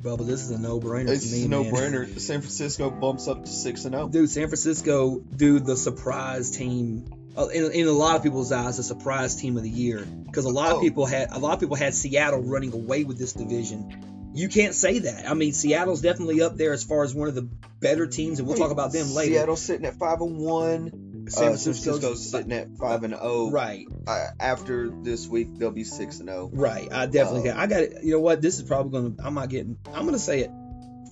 [0.00, 1.72] Bubba, this is a no-brainer It's me, a no man.
[1.72, 2.20] brainer.
[2.20, 3.98] San Francisco bumps up to six and oh.
[3.98, 4.08] zero.
[4.08, 7.06] Dude, San Francisco, dude, the surprise team.
[7.36, 10.44] uh, In, in a lot of people's eyes, the surprise team of the year because
[10.44, 10.76] a lot Oh.
[10.76, 14.30] of people had a lot of people had Seattle running away with this division.
[14.34, 15.28] You can't say that.
[15.28, 17.48] I mean, Seattle's definitely up there as far as one of the
[17.80, 19.34] better teams, and we'll talk about them later.
[19.34, 21.07] Seattle sitting at five and one.
[21.30, 23.50] San Uh, Francisco's Francisco's sitting at five and zero.
[23.50, 26.48] right, Uh, after this week, they'll be six and oh.
[26.50, 26.50] zero.
[26.52, 26.88] right.
[26.92, 27.56] I definitely got.
[27.58, 28.02] I got it.
[28.04, 28.40] You know what?
[28.42, 29.14] This is probably gonna.
[29.26, 29.76] I'm not getting.
[29.92, 30.50] I'm gonna say it.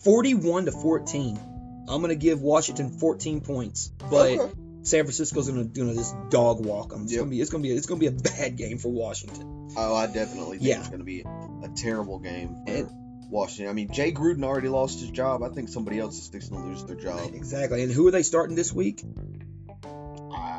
[0.03, 1.39] 41 to 14.
[1.89, 4.53] I'm gonna give Washington 14 points, but Okay.
[4.83, 7.03] San Francisco's gonna do this dog walk them.
[7.05, 7.21] It's Yep.
[7.21, 7.41] gonna be.
[7.41, 7.71] It's gonna be.
[7.71, 9.71] It's gonna be a bad game for Washington.
[9.77, 10.79] Oh, I definitely think Yeah.
[10.79, 12.89] it's going to be a terrible game for And-
[13.29, 13.69] Washington.
[13.69, 15.43] I mean, Jay Gruden already lost his job.
[15.43, 17.33] I think somebody else is fixing to lose their job.
[17.35, 17.83] Exactly.
[17.83, 19.05] And who are they starting this week?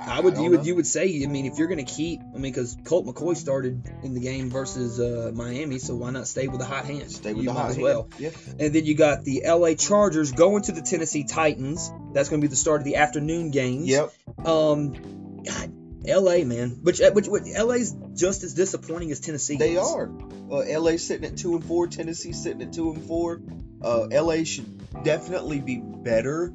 [0.07, 0.65] I would, don't you would, know.
[0.65, 1.23] you would say.
[1.23, 4.19] I mean, if you're going to keep, I mean, because Colt McCoy started in the
[4.19, 7.11] game versus uh, Miami, so why not stay with the hot hand?
[7.11, 7.83] stay with you the hot as hand.
[7.83, 8.09] well.
[8.17, 8.29] Yeah.
[8.59, 11.91] And then you got the LA Chargers going to the Tennessee Titans.
[12.13, 13.87] That's going to be the start of the afternoon games.
[13.87, 14.13] Yep.
[14.45, 15.71] Um, God,
[16.05, 19.57] LA man, which which, which LA's just as disappointing as Tennessee.
[19.57, 19.87] They is.
[19.87, 20.09] are.
[20.49, 21.87] Uh, LA sitting at two and four.
[21.87, 23.41] Tennessee sitting at two and four.
[23.81, 26.53] Uh, LA should definitely be better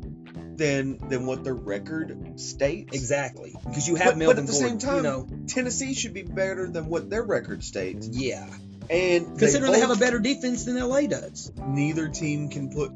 [0.56, 2.94] than than what their record states.
[2.94, 6.14] Exactly, because you have But, but at the Gordon, same time, you know, Tennessee should
[6.14, 8.08] be better than what their record states.
[8.08, 8.46] yeah.
[8.90, 12.90] And Considering they, have a better defense than LA does, neither team can put.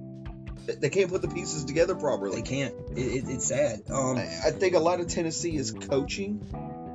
[0.80, 2.42] They can't put the pieces together properly.
[2.42, 2.74] they can't.
[2.96, 3.82] It, it, it's sad.
[3.88, 6.40] Um, I I think a lot of Tennessee is coaching.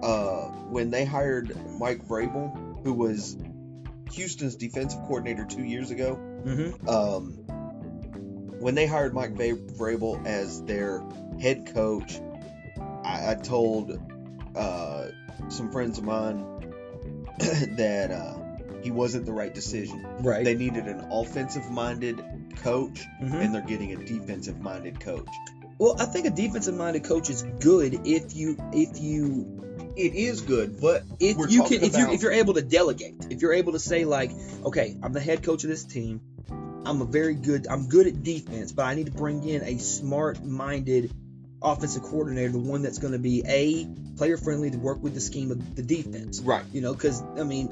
[0.03, 3.37] Uh, when they hired Mike Vrabel, who was
[4.11, 6.87] Houston's defensive coordinator two years ago, mhm.
[6.89, 7.50] um,
[8.61, 11.03] when they hired Mike Vrabel as their
[11.39, 12.19] head coach,
[13.03, 13.99] I, I told
[14.55, 15.07] uh,
[15.49, 16.45] some friends of mine
[17.39, 18.37] that uh,
[18.83, 20.05] he wasn't the right decision.
[20.19, 20.45] right.
[20.45, 22.23] They needed an offensive-minded
[22.57, 23.33] coach, Mhm.
[23.33, 25.27] and they're getting a defensive-minded coach.
[25.77, 29.57] Well, I think a defensive-minded coach is good if you if you
[29.95, 33.41] It is good, but if you can if you if you're able to delegate, if
[33.41, 34.31] you're able to say like,
[34.63, 36.21] okay, I'm the head coach of this team.
[36.85, 39.77] I'm a very good I'm good at defense, but I need to bring in a
[39.77, 41.11] smart-minded
[41.61, 43.85] offensive coordinator, the one that's going to be a
[44.17, 46.39] player friendly to work with the scheme of the defense.
[46.41, 46.65] right.
[46.71, 47.69] You know, because I mean,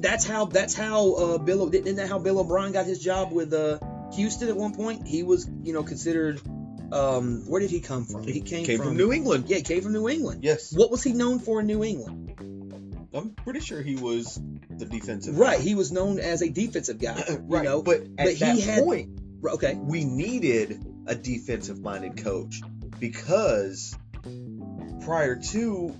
[0.00, 3.52] that's how that's how uh, Bill isn't that how Bill O'Brien got his job with
[3.52, 3.78] uh,
[4.14, 5.06] Houston at one point?
[5.06, 6.40] He was you know considered.
[6.92, 8.24] Um, where did he come from?
[8.24, 9.44] He came, Came from New England.
[9.46, 10.42] Yeah, he came from New England.
[10.42, 12.34] Yes, What was he known for in New England?
[13.12, 15.36] I'm pretty sure he was the defensive.
[15.38, 15.62] Right, guy.
[15.64, 17.22] he was known as a defensive guy.
[17.28, 17.64] You right.
[17.64, 22.60] know, but at but he that had- point, okay, we needed a defensive-minded coach
[23.00, 23.96] because
[25.04, 25.94] prior to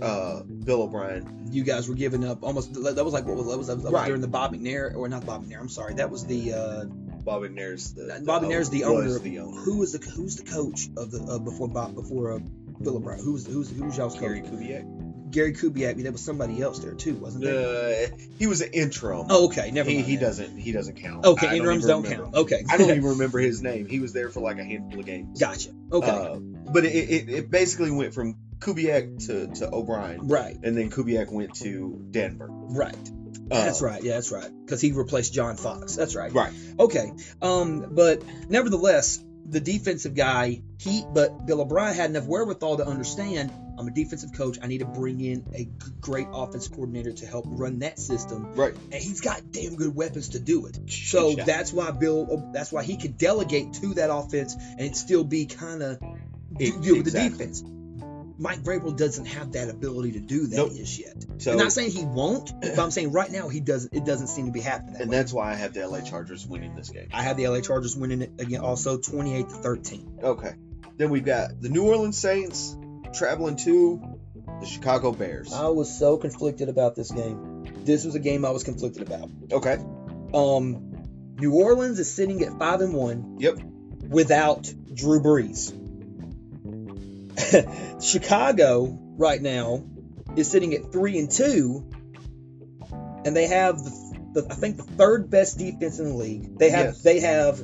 [0.00, 2.72] uh, Bill O'Brien, you guys were giving up almost.
[2.74, 4.06] That was like what was that was, that was, Right.
[4.06, 5.58] during the Bob McNair or not Bob McNair?
[5.60, 6.84] I'm sorry, that was the uh,
[7.24, 9.18] Bob McNair's the, Bob McNair's the owner.
[9.18, 9.60] the owner.
[9.60, 13.22] Who was the who's the coach of the uh, before Bob before uh, Bill O'Brien?
[13.22, 14.50] Who's who's who's y'all's Gary coach?
[14.50, 14.95] Kubiak.
[15.36, 15.94] Gary Kubiak.
[15.94, 18.08] But there was somebody else there too, wasn't there?
[18.10, 19.26] Uh, he was an interim.
[19.28, 20.06] oh, okay, never he, mind.
[20.08, 21.24] he doesn't he doesn't count.
[21.26, 22.34] Okay, I don't interims don't count.
[22.34, 23.86] Okay, I don't even remember his name.
[23.86, 25.38] He was there for like a handful of games.
[25.38, 25.70] gotcha.
[25.92, 26.38] Okay, Uh,
[26.72, 31.30] but it, it, it basically went from Kubiak to, to O'Brien, right, and then Kubiak
[31.30, 32.46] went to Denver.
[32.50, 32.96] right.
[33.48, 34.02] Uh, That's right.
[34.02, 34.50] Yeah, that's right.
[34.64, 35.94] Because he replaced John Fox.
[35.94, 36.32] That's right.
[36.32, 36.52] Right.
[36.80, 37.12] Okay.
[37.40, 43.52] Um, but nevertheless, the defensive guy, he, but Bill O'Brien had enough wherewithal to understand.
[43.78, 44.58] I'm a defensive coach.
[44.62, 48.54] I need to bring in a g- great offense coordinator to help run that system,
[48.54, 48.74] Right.
[48.92, 50.78] and he's got damn good weapons to do it.
[50.90, 55.24] So that's why Bill, uh, that's why he could delegate to that offense and still
[55.24, 55.98] be kind of
[56.58, 57.62] deal with the defense.
[58.38, 60.74] Mike Vrabel doesn't have that ability to do that Nope.
[60.74, 61.24] just yet.
[61.38, 63.94] So, I'm not saying he won't, but I'm saying right now he doesn't.
[63.94, 64.92] It doesn't seem to be happening.
[64.94, 65.16] That and way.
[65.16, 67.08] that's why I have the LA Chargers winning this game.
[67.14, 70.18] I have the LA Chargers winning it again, also 28 to 13.
[70.22, 70.52] Okay.
[70.98, 72.76] Then we've got the New Orleans Saints
[73.16, 74.00] traveling to
[74.60, 75.52] the Chicago Bears.
[75.52, 77.64] I was so conflicted about this game.
[77.84, 79.30] This was a game I was conflicted about.
[79.52, 79.78] Okay.
[80.34, 83.36] Um, New Orleans is sitting at five and one.
[83.38, 83.58] Yep.
[84.08, 85.72] Without Drew Brees.
[88.02, 89.84] Chicago right now
[90.36, 91.88] is sitting at three and two,
[93.24, 93.90] and they have the,
[94.34, 96.58] the I think the third best defense in the league.
[96.58, 97.02] They have Yes.
[97.02, 97.58] they have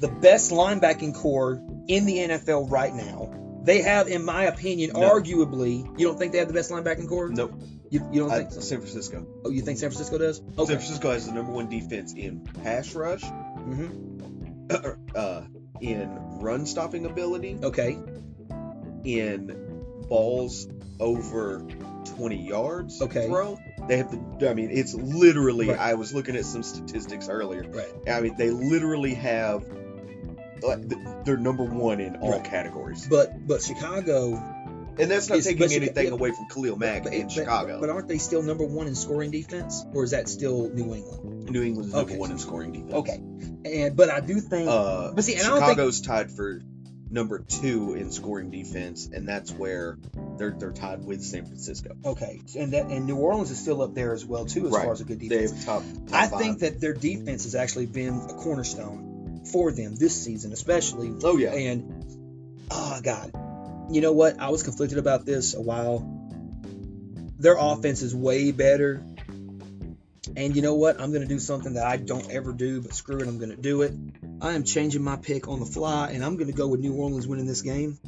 [0.00, 3.34] the best linebacking core in the NFL right now.
[3.62, 5.00] They have, in my opinion, No.
[5.00, 5.86] arguably.
[5.98, 7.28] You don't think they have the best linebacking core?
[7.28, 7.52] Nope.
[7.90, 8.60] You, you don't I, think so?
[8.60, 9.26] San Francisco.
[9.44, 10.38] Oh, you think San Francisco does?
[10.38, 14.66] San Francisco has the number one defense in pass rush, mm-hmm.
[15.14, 15.42] uh,
[15.80, 16.08] in
[16.40, 17.98] run stopping ability, Okay.
[19.04, 19.56] in
[20.08, 20.68] balls
[20.98, 21.66] over
[22.16, 23.26] 20 yards Okay.
[23.26, 23.58] throw.
[23.88, 25.78] They have the, I mean, it's literally, Right.
[25.78, 27.64] I was looking at some statistics earlier.
[27.68, 27.92] Right.
[28.08, 29.64] I mean, they literally have,
[31.24, 32.44] they're number one in all Right.
[32.44, 33.06] categories.
[33.08, 34.42] But but Chicago.
[34.98, 36.12] And that's not It's- taking Chica- anything yeah.
[36.12, 37.80] away from Khalil Mack but, in but- Chicago.
[37.80, 41.48] But aren't they still number one in scoring defense, or is that still New England?
[41.48, 42.18] New England is number Okay.
[42.18, 42.92] one in scoring defense.
[42.92, 43.20] Okay.
[43.64, 44.68] And but I do think.
[44.68, 46.60] Uh, But see, and I think- Chicago's tied for
[47.12, 49.96] number two in scoring defense, and that's where
[50.36, 51.96] they're they're tied with San Francisco.
[52.04, 54.84] Okay, and that and New Orleans is still up there as well too, as Right.
[54.84, 55.50] far as a good defense.
[55.52, 55.82] They've top.
[56.08, 56.40] top I five.
[56.40, 59.09] think that their defense has actually been a cornerstone
[59.50, 61.12] for them this season, especially.
[61.22, 61.52] Oh yeah.
[61.52, 63.32] And oh god,
[63.90, 64.38] you know what?
[64.40, 66.18] I was conflicted about this a while.
[67.38, 69.02] Their offense is way better.
[70.36, 71.00] And you know what?
[71.00, 73.50] I'm going to do something that I don't ever do, but screw it, I'm going
[73.50, 73.92] to do it.
[74.40, 76.94] I am changing my pick on the fly, and I'm going to go with New
[76.94, 77.98] Orleans winning this game.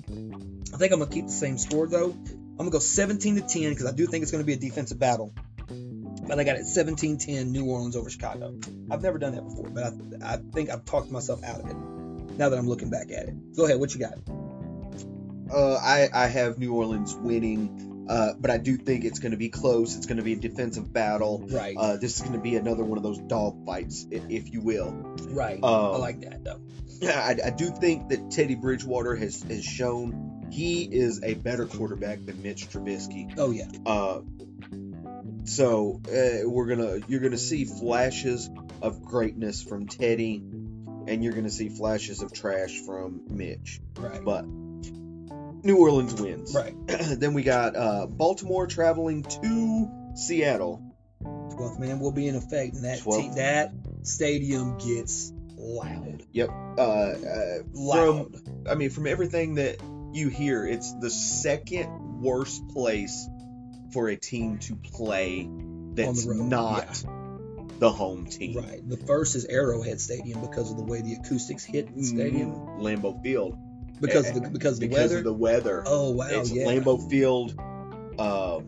[0.72, 2.10] I think I'm going to keep the same score, though.
[2.12, 4.52] I'm going to go 17 to 10 because I do think it's going to be
[4.52, 5.34] a defensive battle.
[6.32, 8.58] But I got it 17 10 New Orleans over Chicago.
[8.90, 9.84] I've never done that before, but
[10.22, 13.28] I, I think I've talked myself out of it now that I'm looking back at
[13.28, 13.54] it.
[13.54, 14.14] Go ahead, what you got?
[15.54, 19.36] Uh, I I have New Orleans winning, uh, but I do think it's going to
[19.36, 19.94] be close.
[19.94, 21.44] It's going to be a defensive battle.
[21.50, 24.62] Right, Uh, this is going to be another one of those dog fights, if you
[24.62, 24.90] will.
[25.28, 25.60] right.
[25.62, 26.62] uh, I like that, though.
[27.08, 32.24] I, I do think that Teddy Bridgewater has, has shown he is a better quarterback
[32.24, 33.34] than Mitch Trubisky.
[33.36, 33.66] Oh, yeah.
[35.44, 38.48] So uh, we're gonna you're gonna see flashes
[38.80, 43.80] of greatness from Teddy, and you're gonna see flashes of trash from Mitch.
[43.96, 44.24] Right.
[44.24, 46.54] But New Orleans wins.
[46.54, 46.74] Right.
[46.86, 50.82] then we got uh, Baltimore traveling to Seattle.
[51.22, 56.22] 12th man will be in effect, and that, te- that stadium gets loud.
[56.36, 58.34] Uh, uh, Loud.
[58.34, 59.80] From I mean, from everything that
[60.12, 63.28] you hear, it's the second worst place
[63.92, 65.48] for a team to play
[65.94, 67.04] that's road, not
[67.78, 68.56] the home team.
[68.56, 68.88] Right.
[68.88, 72.52] The first is Arrowhead Stadium because of the way the acoustics hit the stadium.
[72.52, 72.80] Mhm.
[72.80, 73.56] Lambeau Field.
[74.00, 75.18] Because of the because of the because weather.
[75.18, 75.82] of the weather.
[75.86, 76.64] oh wow, it's yeah.
[76.66, 77.54] Lambeau Field,
[78.18, 78.66] um,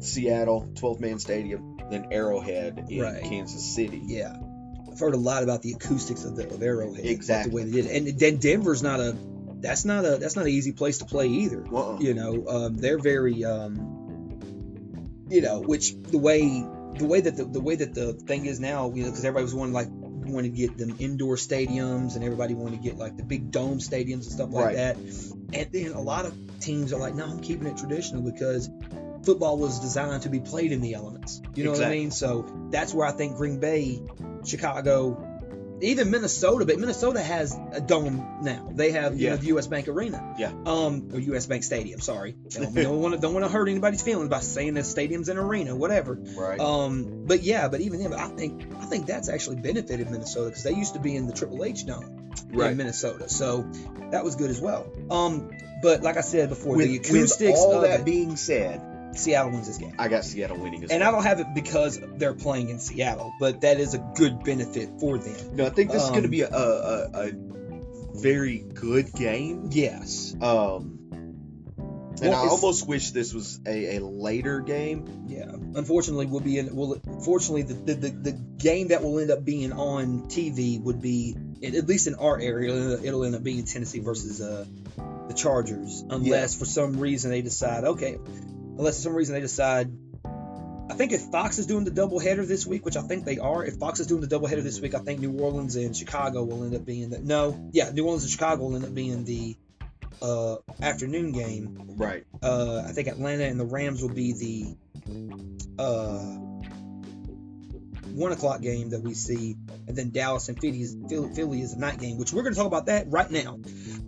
[0.00, 3.22] Seattle, 12 man stadium, then Arrowhead in Right.
[3.22, 4.00] Kansas City.
[4.04, 4.36] Yeah.
[4.90, 7.04] I've heard a lot about the acoustics of, the, of Arrowhead.
[7.04, 7.50] Exactly.
[7.50, 7.96] The way they did it.
[8.08, 9.16] And then Denver's not a
[9.60, 11.64] that's not a that's not an easy place to play either.
[11.66, 11.98] Uh-uh.
[12.00, 13.97] You know, um, they're very um,
[15.30, 16.64] you know, which the way
[16.96, 19.44] the way that the, the way that the thing is now, you know, because everybody
[19.44, 23.16] was wanting like wanted to get them indoor stadiums and everybody wanted to get like
[23.16, 24.76] the big dome stadiums and stuff like Right.
[24.76, 24.96] that.
[24.96, 28.68] And then a lot of teams are like, no, I'm keeping it traditional because
[29.22, 31.40] football was designed to be played in the elements.
[31.54, 32.10] You know what I mean?
[32.10, 34.02] So that's where I think Green Bay,
[34.44, 35.27] Chicago,
[35.80, 38.68] even Minnesota, but Minnesota has a dome now.
[38.72, 39.30] They have you Yeah.
[39.30, 39.66] know, the U.S.
[39.66, 40.34] Bank Arena.
[40.38, 40.52] Yeah.
[40.66, 41.46] Um, or U.S.
[41.46, 42.00] Bank Stadium.
[42.00, 45.28] Sorry, don't, don't want to don't want to hurt anybody's feelings by saying that stadium's
[45.28, 46.14] an arena, whatever.
[46.14, 46.58] Right.
[46.60, 50.64] Um, but yeah, but even then, I think I think that's actually benefited Minnesota because
[50.64, 52.70] they used to be in the Triple H dome right.
[52.72, 53.62] in Minnesota, so
[54.10, 54.90] that was good as well.
[55.10, 55.50] Um,
[55.82, 58.80] but like I said before, With, the with acoustics all of that it, being said,
[59.14, 59.94] Seattle wins this game.
[59.98, 61.08] I got Seattle winning as And well.
[61.08, 64.88] I don't have it because they're playing in Seattle, but that is a good benefit
[65.00, 65.56] for them.
[65.56, 67.32] No, I think this is going to Um, be a, a, a
[68.14, 69.68] very good game.
[69.72, 70.34] Yes.
[70.40, 70.94] Um,
[72.20, 75.24] and Well, I almost wish this was a, a later game.
[75.28, 75.52] Yeah.
[75.52, 76.74] Unfortunately, we'll be in.
[76.74, 81.00] Well, fortunately, the, the, the, the game that will end up being on TV would
[81.00, 84.64] be, at least in our area, it'll, it'll end up being Tennessee versus uh,
[85.28, 88.18] the Chargers, unless for some reason they decide, okay,
[88.78, 89.90] unless for some reason they decide.
[90.90, 93.62] I think if Fox is doing the doubleheader this week, which I think they are,
[93.62, 96.64] if Fox is doing the doubleheader this week, I think New Orleans and Chicago will
[96.64, 99.56] end up being the no, yeah, New Orleans and Chicago will end up being the
[100.22, 101.94] uh, afternoon game.
[101.96, 102.24] Right.
[102.42, 104.76] Uh, I think Atlanta and the Rams will be the
[105.78, 106.57] uh,
[108.18, 111.78] one o'clock game that we see, and then Dallas and Philly is, Philly, is a
[111.78, 113.58] night game, which we're going to talk about that right now.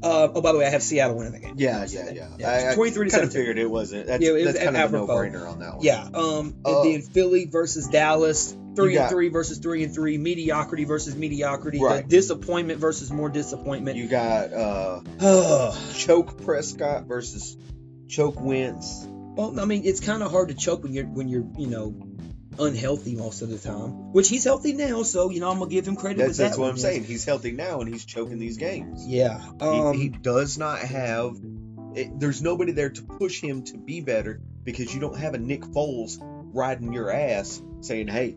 [0.02, 1.54] Uh, oh, by the way, I have Seattle winning the game.
[1.56, 2.28] Yeah, yeah, yeah.
[2.38, 4.06] Yeah, I, 23 to kind of figured it wasn't.
[4.06, 5.84] That's, Yeah, it was that's kind of a no-brainer on that one.
[5.84, 6.08] Yeah.
[6.12, 10.18] Um, Uh, and then Philly versus Dallas, three You and three versus three and three,
[10.18, 12.06] mediocrity versus mediocrity, Right.
[12.06, 13.96] disappointment versus more disappointment.
[13.96, 15.00] You got uh,
[15.94, 17.56] Choke Prescott versus
[18.08, 19.06] Choke Wentz.
[19.06, 21.94] Well, I mean, it's kind of hard to choke when you're when you're you know
[22.58, 25.86] unhealthy most of the time, which he's healthy now, so you know I'm gonna give
[25.86, 26.18] him credit.
[26.18, 27.04] That's, with that's that what I'm saying.
[27.04, 29.06] He's healthy now, and he's choking these games.
[29.06, 29.40] Yeah.
[29.40, 31.36] He- Um, he, does not have.
[31.94, 35.38] It, there's nobody there to push him to be better because you don't have a
[35.38, 38.36] Nick Foles riding your ass saying, "Hey,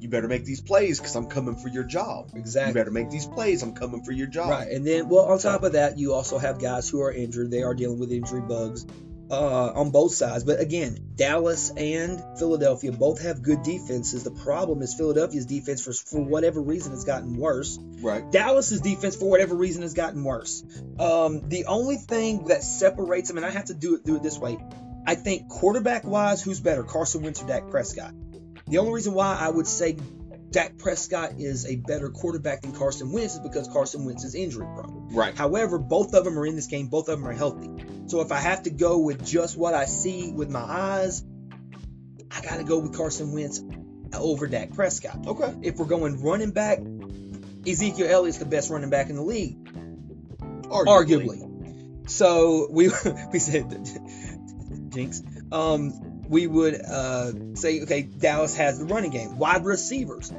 [0.00, 2.30] you better make these plays because I'm coming for your job.
[2.34, 2.70] Exactly.
[2.70, 3.62] You better make these plays.
[3.62, 6.38] I'm coming for your job." Right, and then well, on top of that, you also
[6.38, 7.50] have guys who are injured.
[7.50, 8.86] They are dealing with injury bugs
[9.30, 10.44] uh, on both sides.
[10.44, 14.24] But again, Dallas and Philadelphia both have good defenses.
[14.24, 17.78] The problem is Philadelphia's defense, for for whatever reason, has gotten worse.
[17.80, 18.30] Right.
[18.30, 20.62] Dallas's defense, for whatever reason, has gotten worse.
[20.98, 24.22] Um, the only thing that separates them, and I have to do it do it
[24.22, 24.58] this way,
[25.06, 28.14] I think quarterback wise, who's better, Carson Wentz or Dak Prescott?
[28.66, 29.96] The only reason why I would say
[30.50, 34.66] Dak Prescott is a better quarterback than Carson Wentz is because Carson Wentz is injury
[34.74, 35.08] prone.
[35.10, 35.36] Right.
[35.36, 36.86] However, both of them are in this game.
[36.86, 37.68] Both of them are healthy.
[38.06, 41.24] So if I have to go with just what I see with my eyes,
[42.30, 43.62] I got to go with Carson Wentz
[44.12, 45.26] over Dak Prescott.
[45.26, 45.54] Okay.
[45.62, 46.80] If we're going running back,
[47.66, 49.64] Ezekiel Elliott's the best running back in the league,
[50.62, 52.10] arguably.
[52.10, 52.90] So we
[53.32, 53.70] we said
[54.90, 55.22] jinx.
[55.50, 60.32] Um, we would uh, say okay, Dallas has the running game, wide receivers.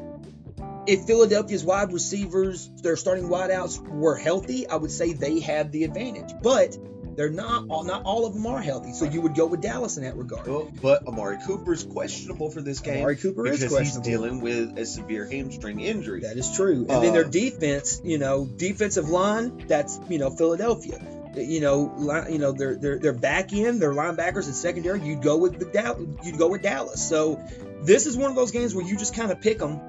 [0.87, 5.83] If Philadelphia's wide receivers, their starting wideouts were healthy, I would say they have the
[5.83, 6.31] advantage.
[6.43, 6.77] But
[7.15, 9.97] they're not all not all of them are healthy, so you would go with Dallas
[9.97, 10.47] in that regard.
[10.47, 14.09] Well, but Amari Cooper is questionable for this game Amari Cooper because is he's questionable.
[14.09, 16.21] dealing with a severe hamstring injury.
[16.21, 16.85] That is true.
[16.89, 20.99] And then their Uh, defense, you know, defensive line, that's you know Philadelphia.
[21.35, 25.01] You know, li- you know their their their back end, their linebackers and secondary.
[25.01, 26.17] You'd go with the.
[26.23, 27.05] You'd go with Dallas.
[27.05, 27.41] So
[27.81, 29.79] this is one of those games where you just kind of pick them.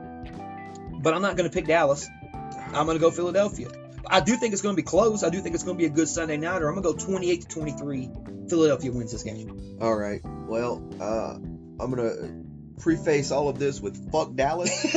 [1.02, 2.08] But I'm not going to pick Dallas.
[2.74, 3.68] I'm going to go Philadelphia.
[4.10, 5.22] I do think it's going to be close.
[5.22, 6.68] I do think it's going to be a good Sunday nighter.
[6.68, 8.10] I'm going to go 28 to 23.
[8.48, 9.78] Philadelphia wins this game.
[9.80, 10.20] All right.
[10.24, 12.44] Well, uh, I'm gonna
[12.80, 14.70] preface all of this with fuck Dallas.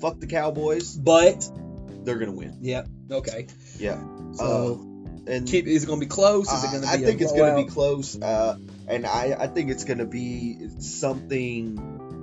[0.00, 0.96] fuck the Cowboys.
[0.96, 1.48] But
[2.04, 2.58] They're gonna win.
[2.60, 3.46] yeah, okay.
[3.78, 4.02] Yeah.
[4.32, 4.80] So
[5.26, 6.50] And keep, is it going to be close?
[6.50, 7.04] Is it Uh, going to be?
[7.04, 8.56] I think it's going to be close, uh,
[8.88, 11.78] and I, I think it's going to be something.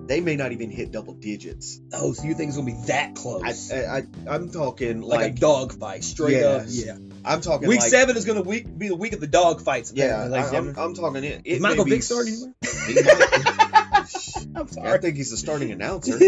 [0.10, 1.80] They may not even hit double digits.
[1.94, 3.72] Oh, so you think it's gonna be that close?
[3.72, 4.04] I, I, I
[4.36, 6.64] I'm talking like, like, a dog fight, straight Yes.
[6.66, 7.00] up.
[7.00, 7.10] Yeah.
[7.24, 9.94] I'm talking Week like, seven is gonna week, be the week of the dog fights.
[9.94, 10.76] Yeah, ladies I, I'm.
[10.80, 11.62] I'm talking it.
[11.62, 12.54] Michael Vick starting anywhere?
[14.56, 16.14] I'm I think he's the starting announcer.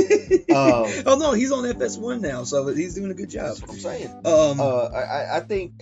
[0.51, 3.47] Um, oh no, he's on FS1 now, so he's doing a good job.
[3.47, 4.09] That's what I'm saying.
[4.25, 5.82] Um, Uh, I, I- think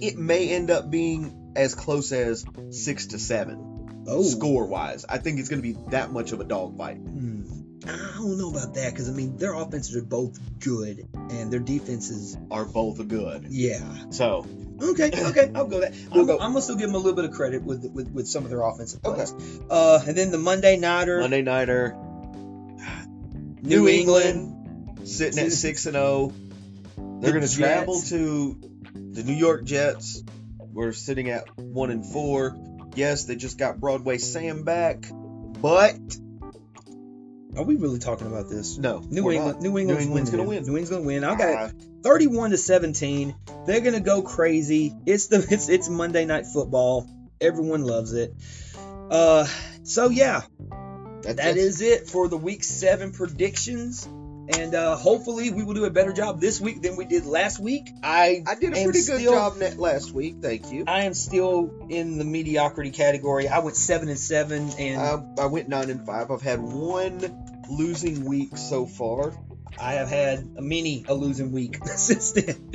[0.00, 3.69] it may end up being as close as six to seven
[4.10, 5.04] oh, score wise.
[5.08, 6.96] I think it's going to be that much of a dogfight.
[6.98, 7.42] hmm.
[7.86, 11.60] I don't know about that because I mean their offenses are both good and their
[11.60, 13.46] defenses, Are both good.
[13.48, 13.80] yeah.
[14.10, 14.46] So
[14.82, 15.94] Okay, okay, I'll go that.
[16.10, 18.10] We'll I'm, go- I'm gonna still give them a little bit of credit with with,
[18.10, 19.24] with some of their offensive Okay.
[19.24, 19.60] plays.
[19.70, 21.96] Uh, and then the Monday nighter, Monday nighter,
[23.62, 25.08] New, England.
[25.08, 26.32] sitting at six and zero.
[26.96, 28.58] They're The going to travel to
[28.94, 30.22] the New York Jets.
[30.72, 32.56] We're sitting at one and four.
[32.94, 35.04] Yes, they just got Broadway Sam back,
[35.60, 35.96] but
[37.56, 38.78] Are we really talking about this?
[38.78, 39.62] no, New England, not.
[39.62, 40.62] New England's, gonna win.
[40.62, 41.24] New England's gonna win.
[41.24, 41.72] I got
[42.02, 43.34] 31 to 17.
[43.66, 44.94] They're gonna go crazy.
[45.06, 47.08] It's the it's it's Monday night football.
[47.40, 48.34] Everyone loves it.
[49.10, 49.46] Uh,
[49.82, 50.42] so yeah,
[51.22, 54.08] that's, that is it for the week seven predictions.
[54.58, 57.58] And uh, hopefully we will do a better job this week than we did last
[57.60, 57.88] week.
[58.02, 60.36] I I did a pretty good still- job last week.
[60.42, 60.84] Thank you.
[60.86, 63.48] I am still in the mediocrity category.
[63.48, 66.30] I went seven and seven, and I, I went nine and five.
[66.30, 67.20] I've had one
[67.70, 69.32] losing week so far.
[69.80, 72.72] I have had a mini a losing week since then.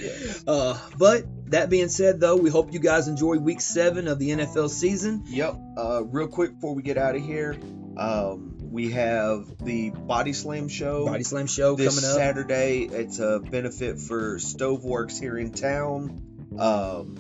[0.48, 4.30] Uh, but that being said, though, we hope you guys enjoy week seven of the
[4.30, 5.24] NFL season.
[5.28, 5.56] Yep.
[5.78, 7.58] Uh, real quick before we get out of here,
[7.98, 12.18] um, we have the Body Slam show Body Slam show this coming up.
[12.18, 12.84] Saturday.
[12.84, 16.50] It's a benefit for Stoveworks here in town.
[16.60, 17.16] Um,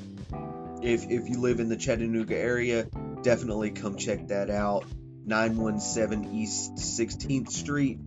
[0.83, 2.87] if if you live in the Chattanooga area,
[3.21, 4.83] definitely come check that out.
[5.25, 7.99] 917 East 16th Street.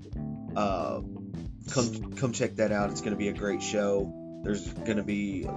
[0.55, 1.01] Uh,
[1.73, 2.91] come come check that out.
[2.91, 4.13] It's going to be a great show.
[4.45, 5.49] There's going to be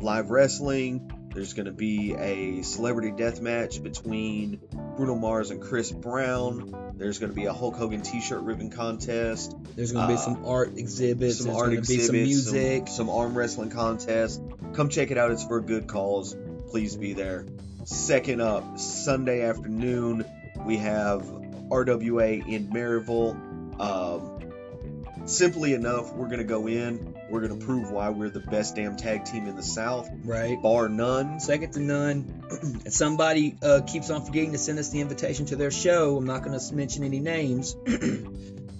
[0.00, 1.10] live wrestling.
[1.32, 4.60] There's going to be a celebrity death match between
[4.96, 6.94] Bruno Mars and Chris Brown.
[6.96, 10.22] There's going to be a Hulk Hogan T-shirt ribbon contest, There's going to be uh,
[10.22, 11.38] some art exhibits.
[11.38, 12.88] some There's art going to be exhibits, some music.
[12.88, 14.42] some, some arm wrestling contest.
[14.74, 15.30] Come check it out.
[15.30, 16.36] It's for a good cause.
[16.68, 17.46] Please be there.
[17.84, 20.24] Second up, Sunday afternoon,
[20.66, 23.80] we have RWA in Maryville.
[23.80, 27.09] Um, simply enough, we're going to go in.
[27.30, 30.60] We're going to prove why we're the best damn tag team in the South, right.
[30.60, 31.38] bar none.
[31.38, 32.44] Second to none.
[32.50, 36.16] and somebody uh, keeps on forgetting to send us the invitation to their show.
[36.16, 37.76] I'm not going to mention any names.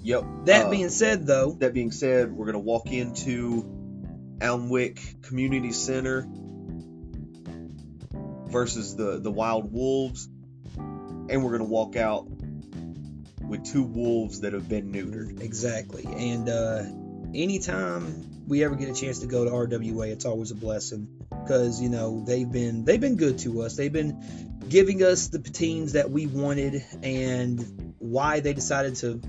[0.03, 0.25] Yep.
[0.47, 5.73] That Uh, being said, though, That being said, we're going to walk into Alnwick Community
[5.73, 6.27] Center
[8.47, 10.29] versus the, the Wild Wolves.
[10.79, 12.27] And we're going to walk out
[13.47, 15.43] with two wolves that have been neutered.
[15.43, 16.07] Exactly.
[16.07, 16.83] And uh,
[17.35, 21.81] anytime we ever get a chance to go to RWA, it's always a blessing because
[21.81, 23.77] you know they've been they've been good to us.
[23.77, 29.21] They've been giving us the teams that we wanted, and why they decided to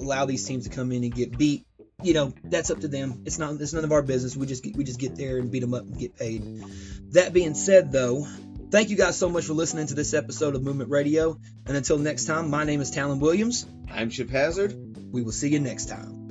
[0.00, 1.66] allow these teams to come in and get beat.
[2.02, 3.22] You know that's up to them.
[3.24, 4.36] It's not it's none of our business.
[4.36, 6.42] We just get, we just get there and beat them up and get paid.
[7.12, 8.26] That being said, though,
[8.70, 11.38] Thank you guys so much for listening to this episode of Movement Radio.
[11.64, 13.66] And until next time, my name is Talon Williams.
[13.88, 14.74] I'm Chip Hazard.
[15.12, 16.23] We will see you next time.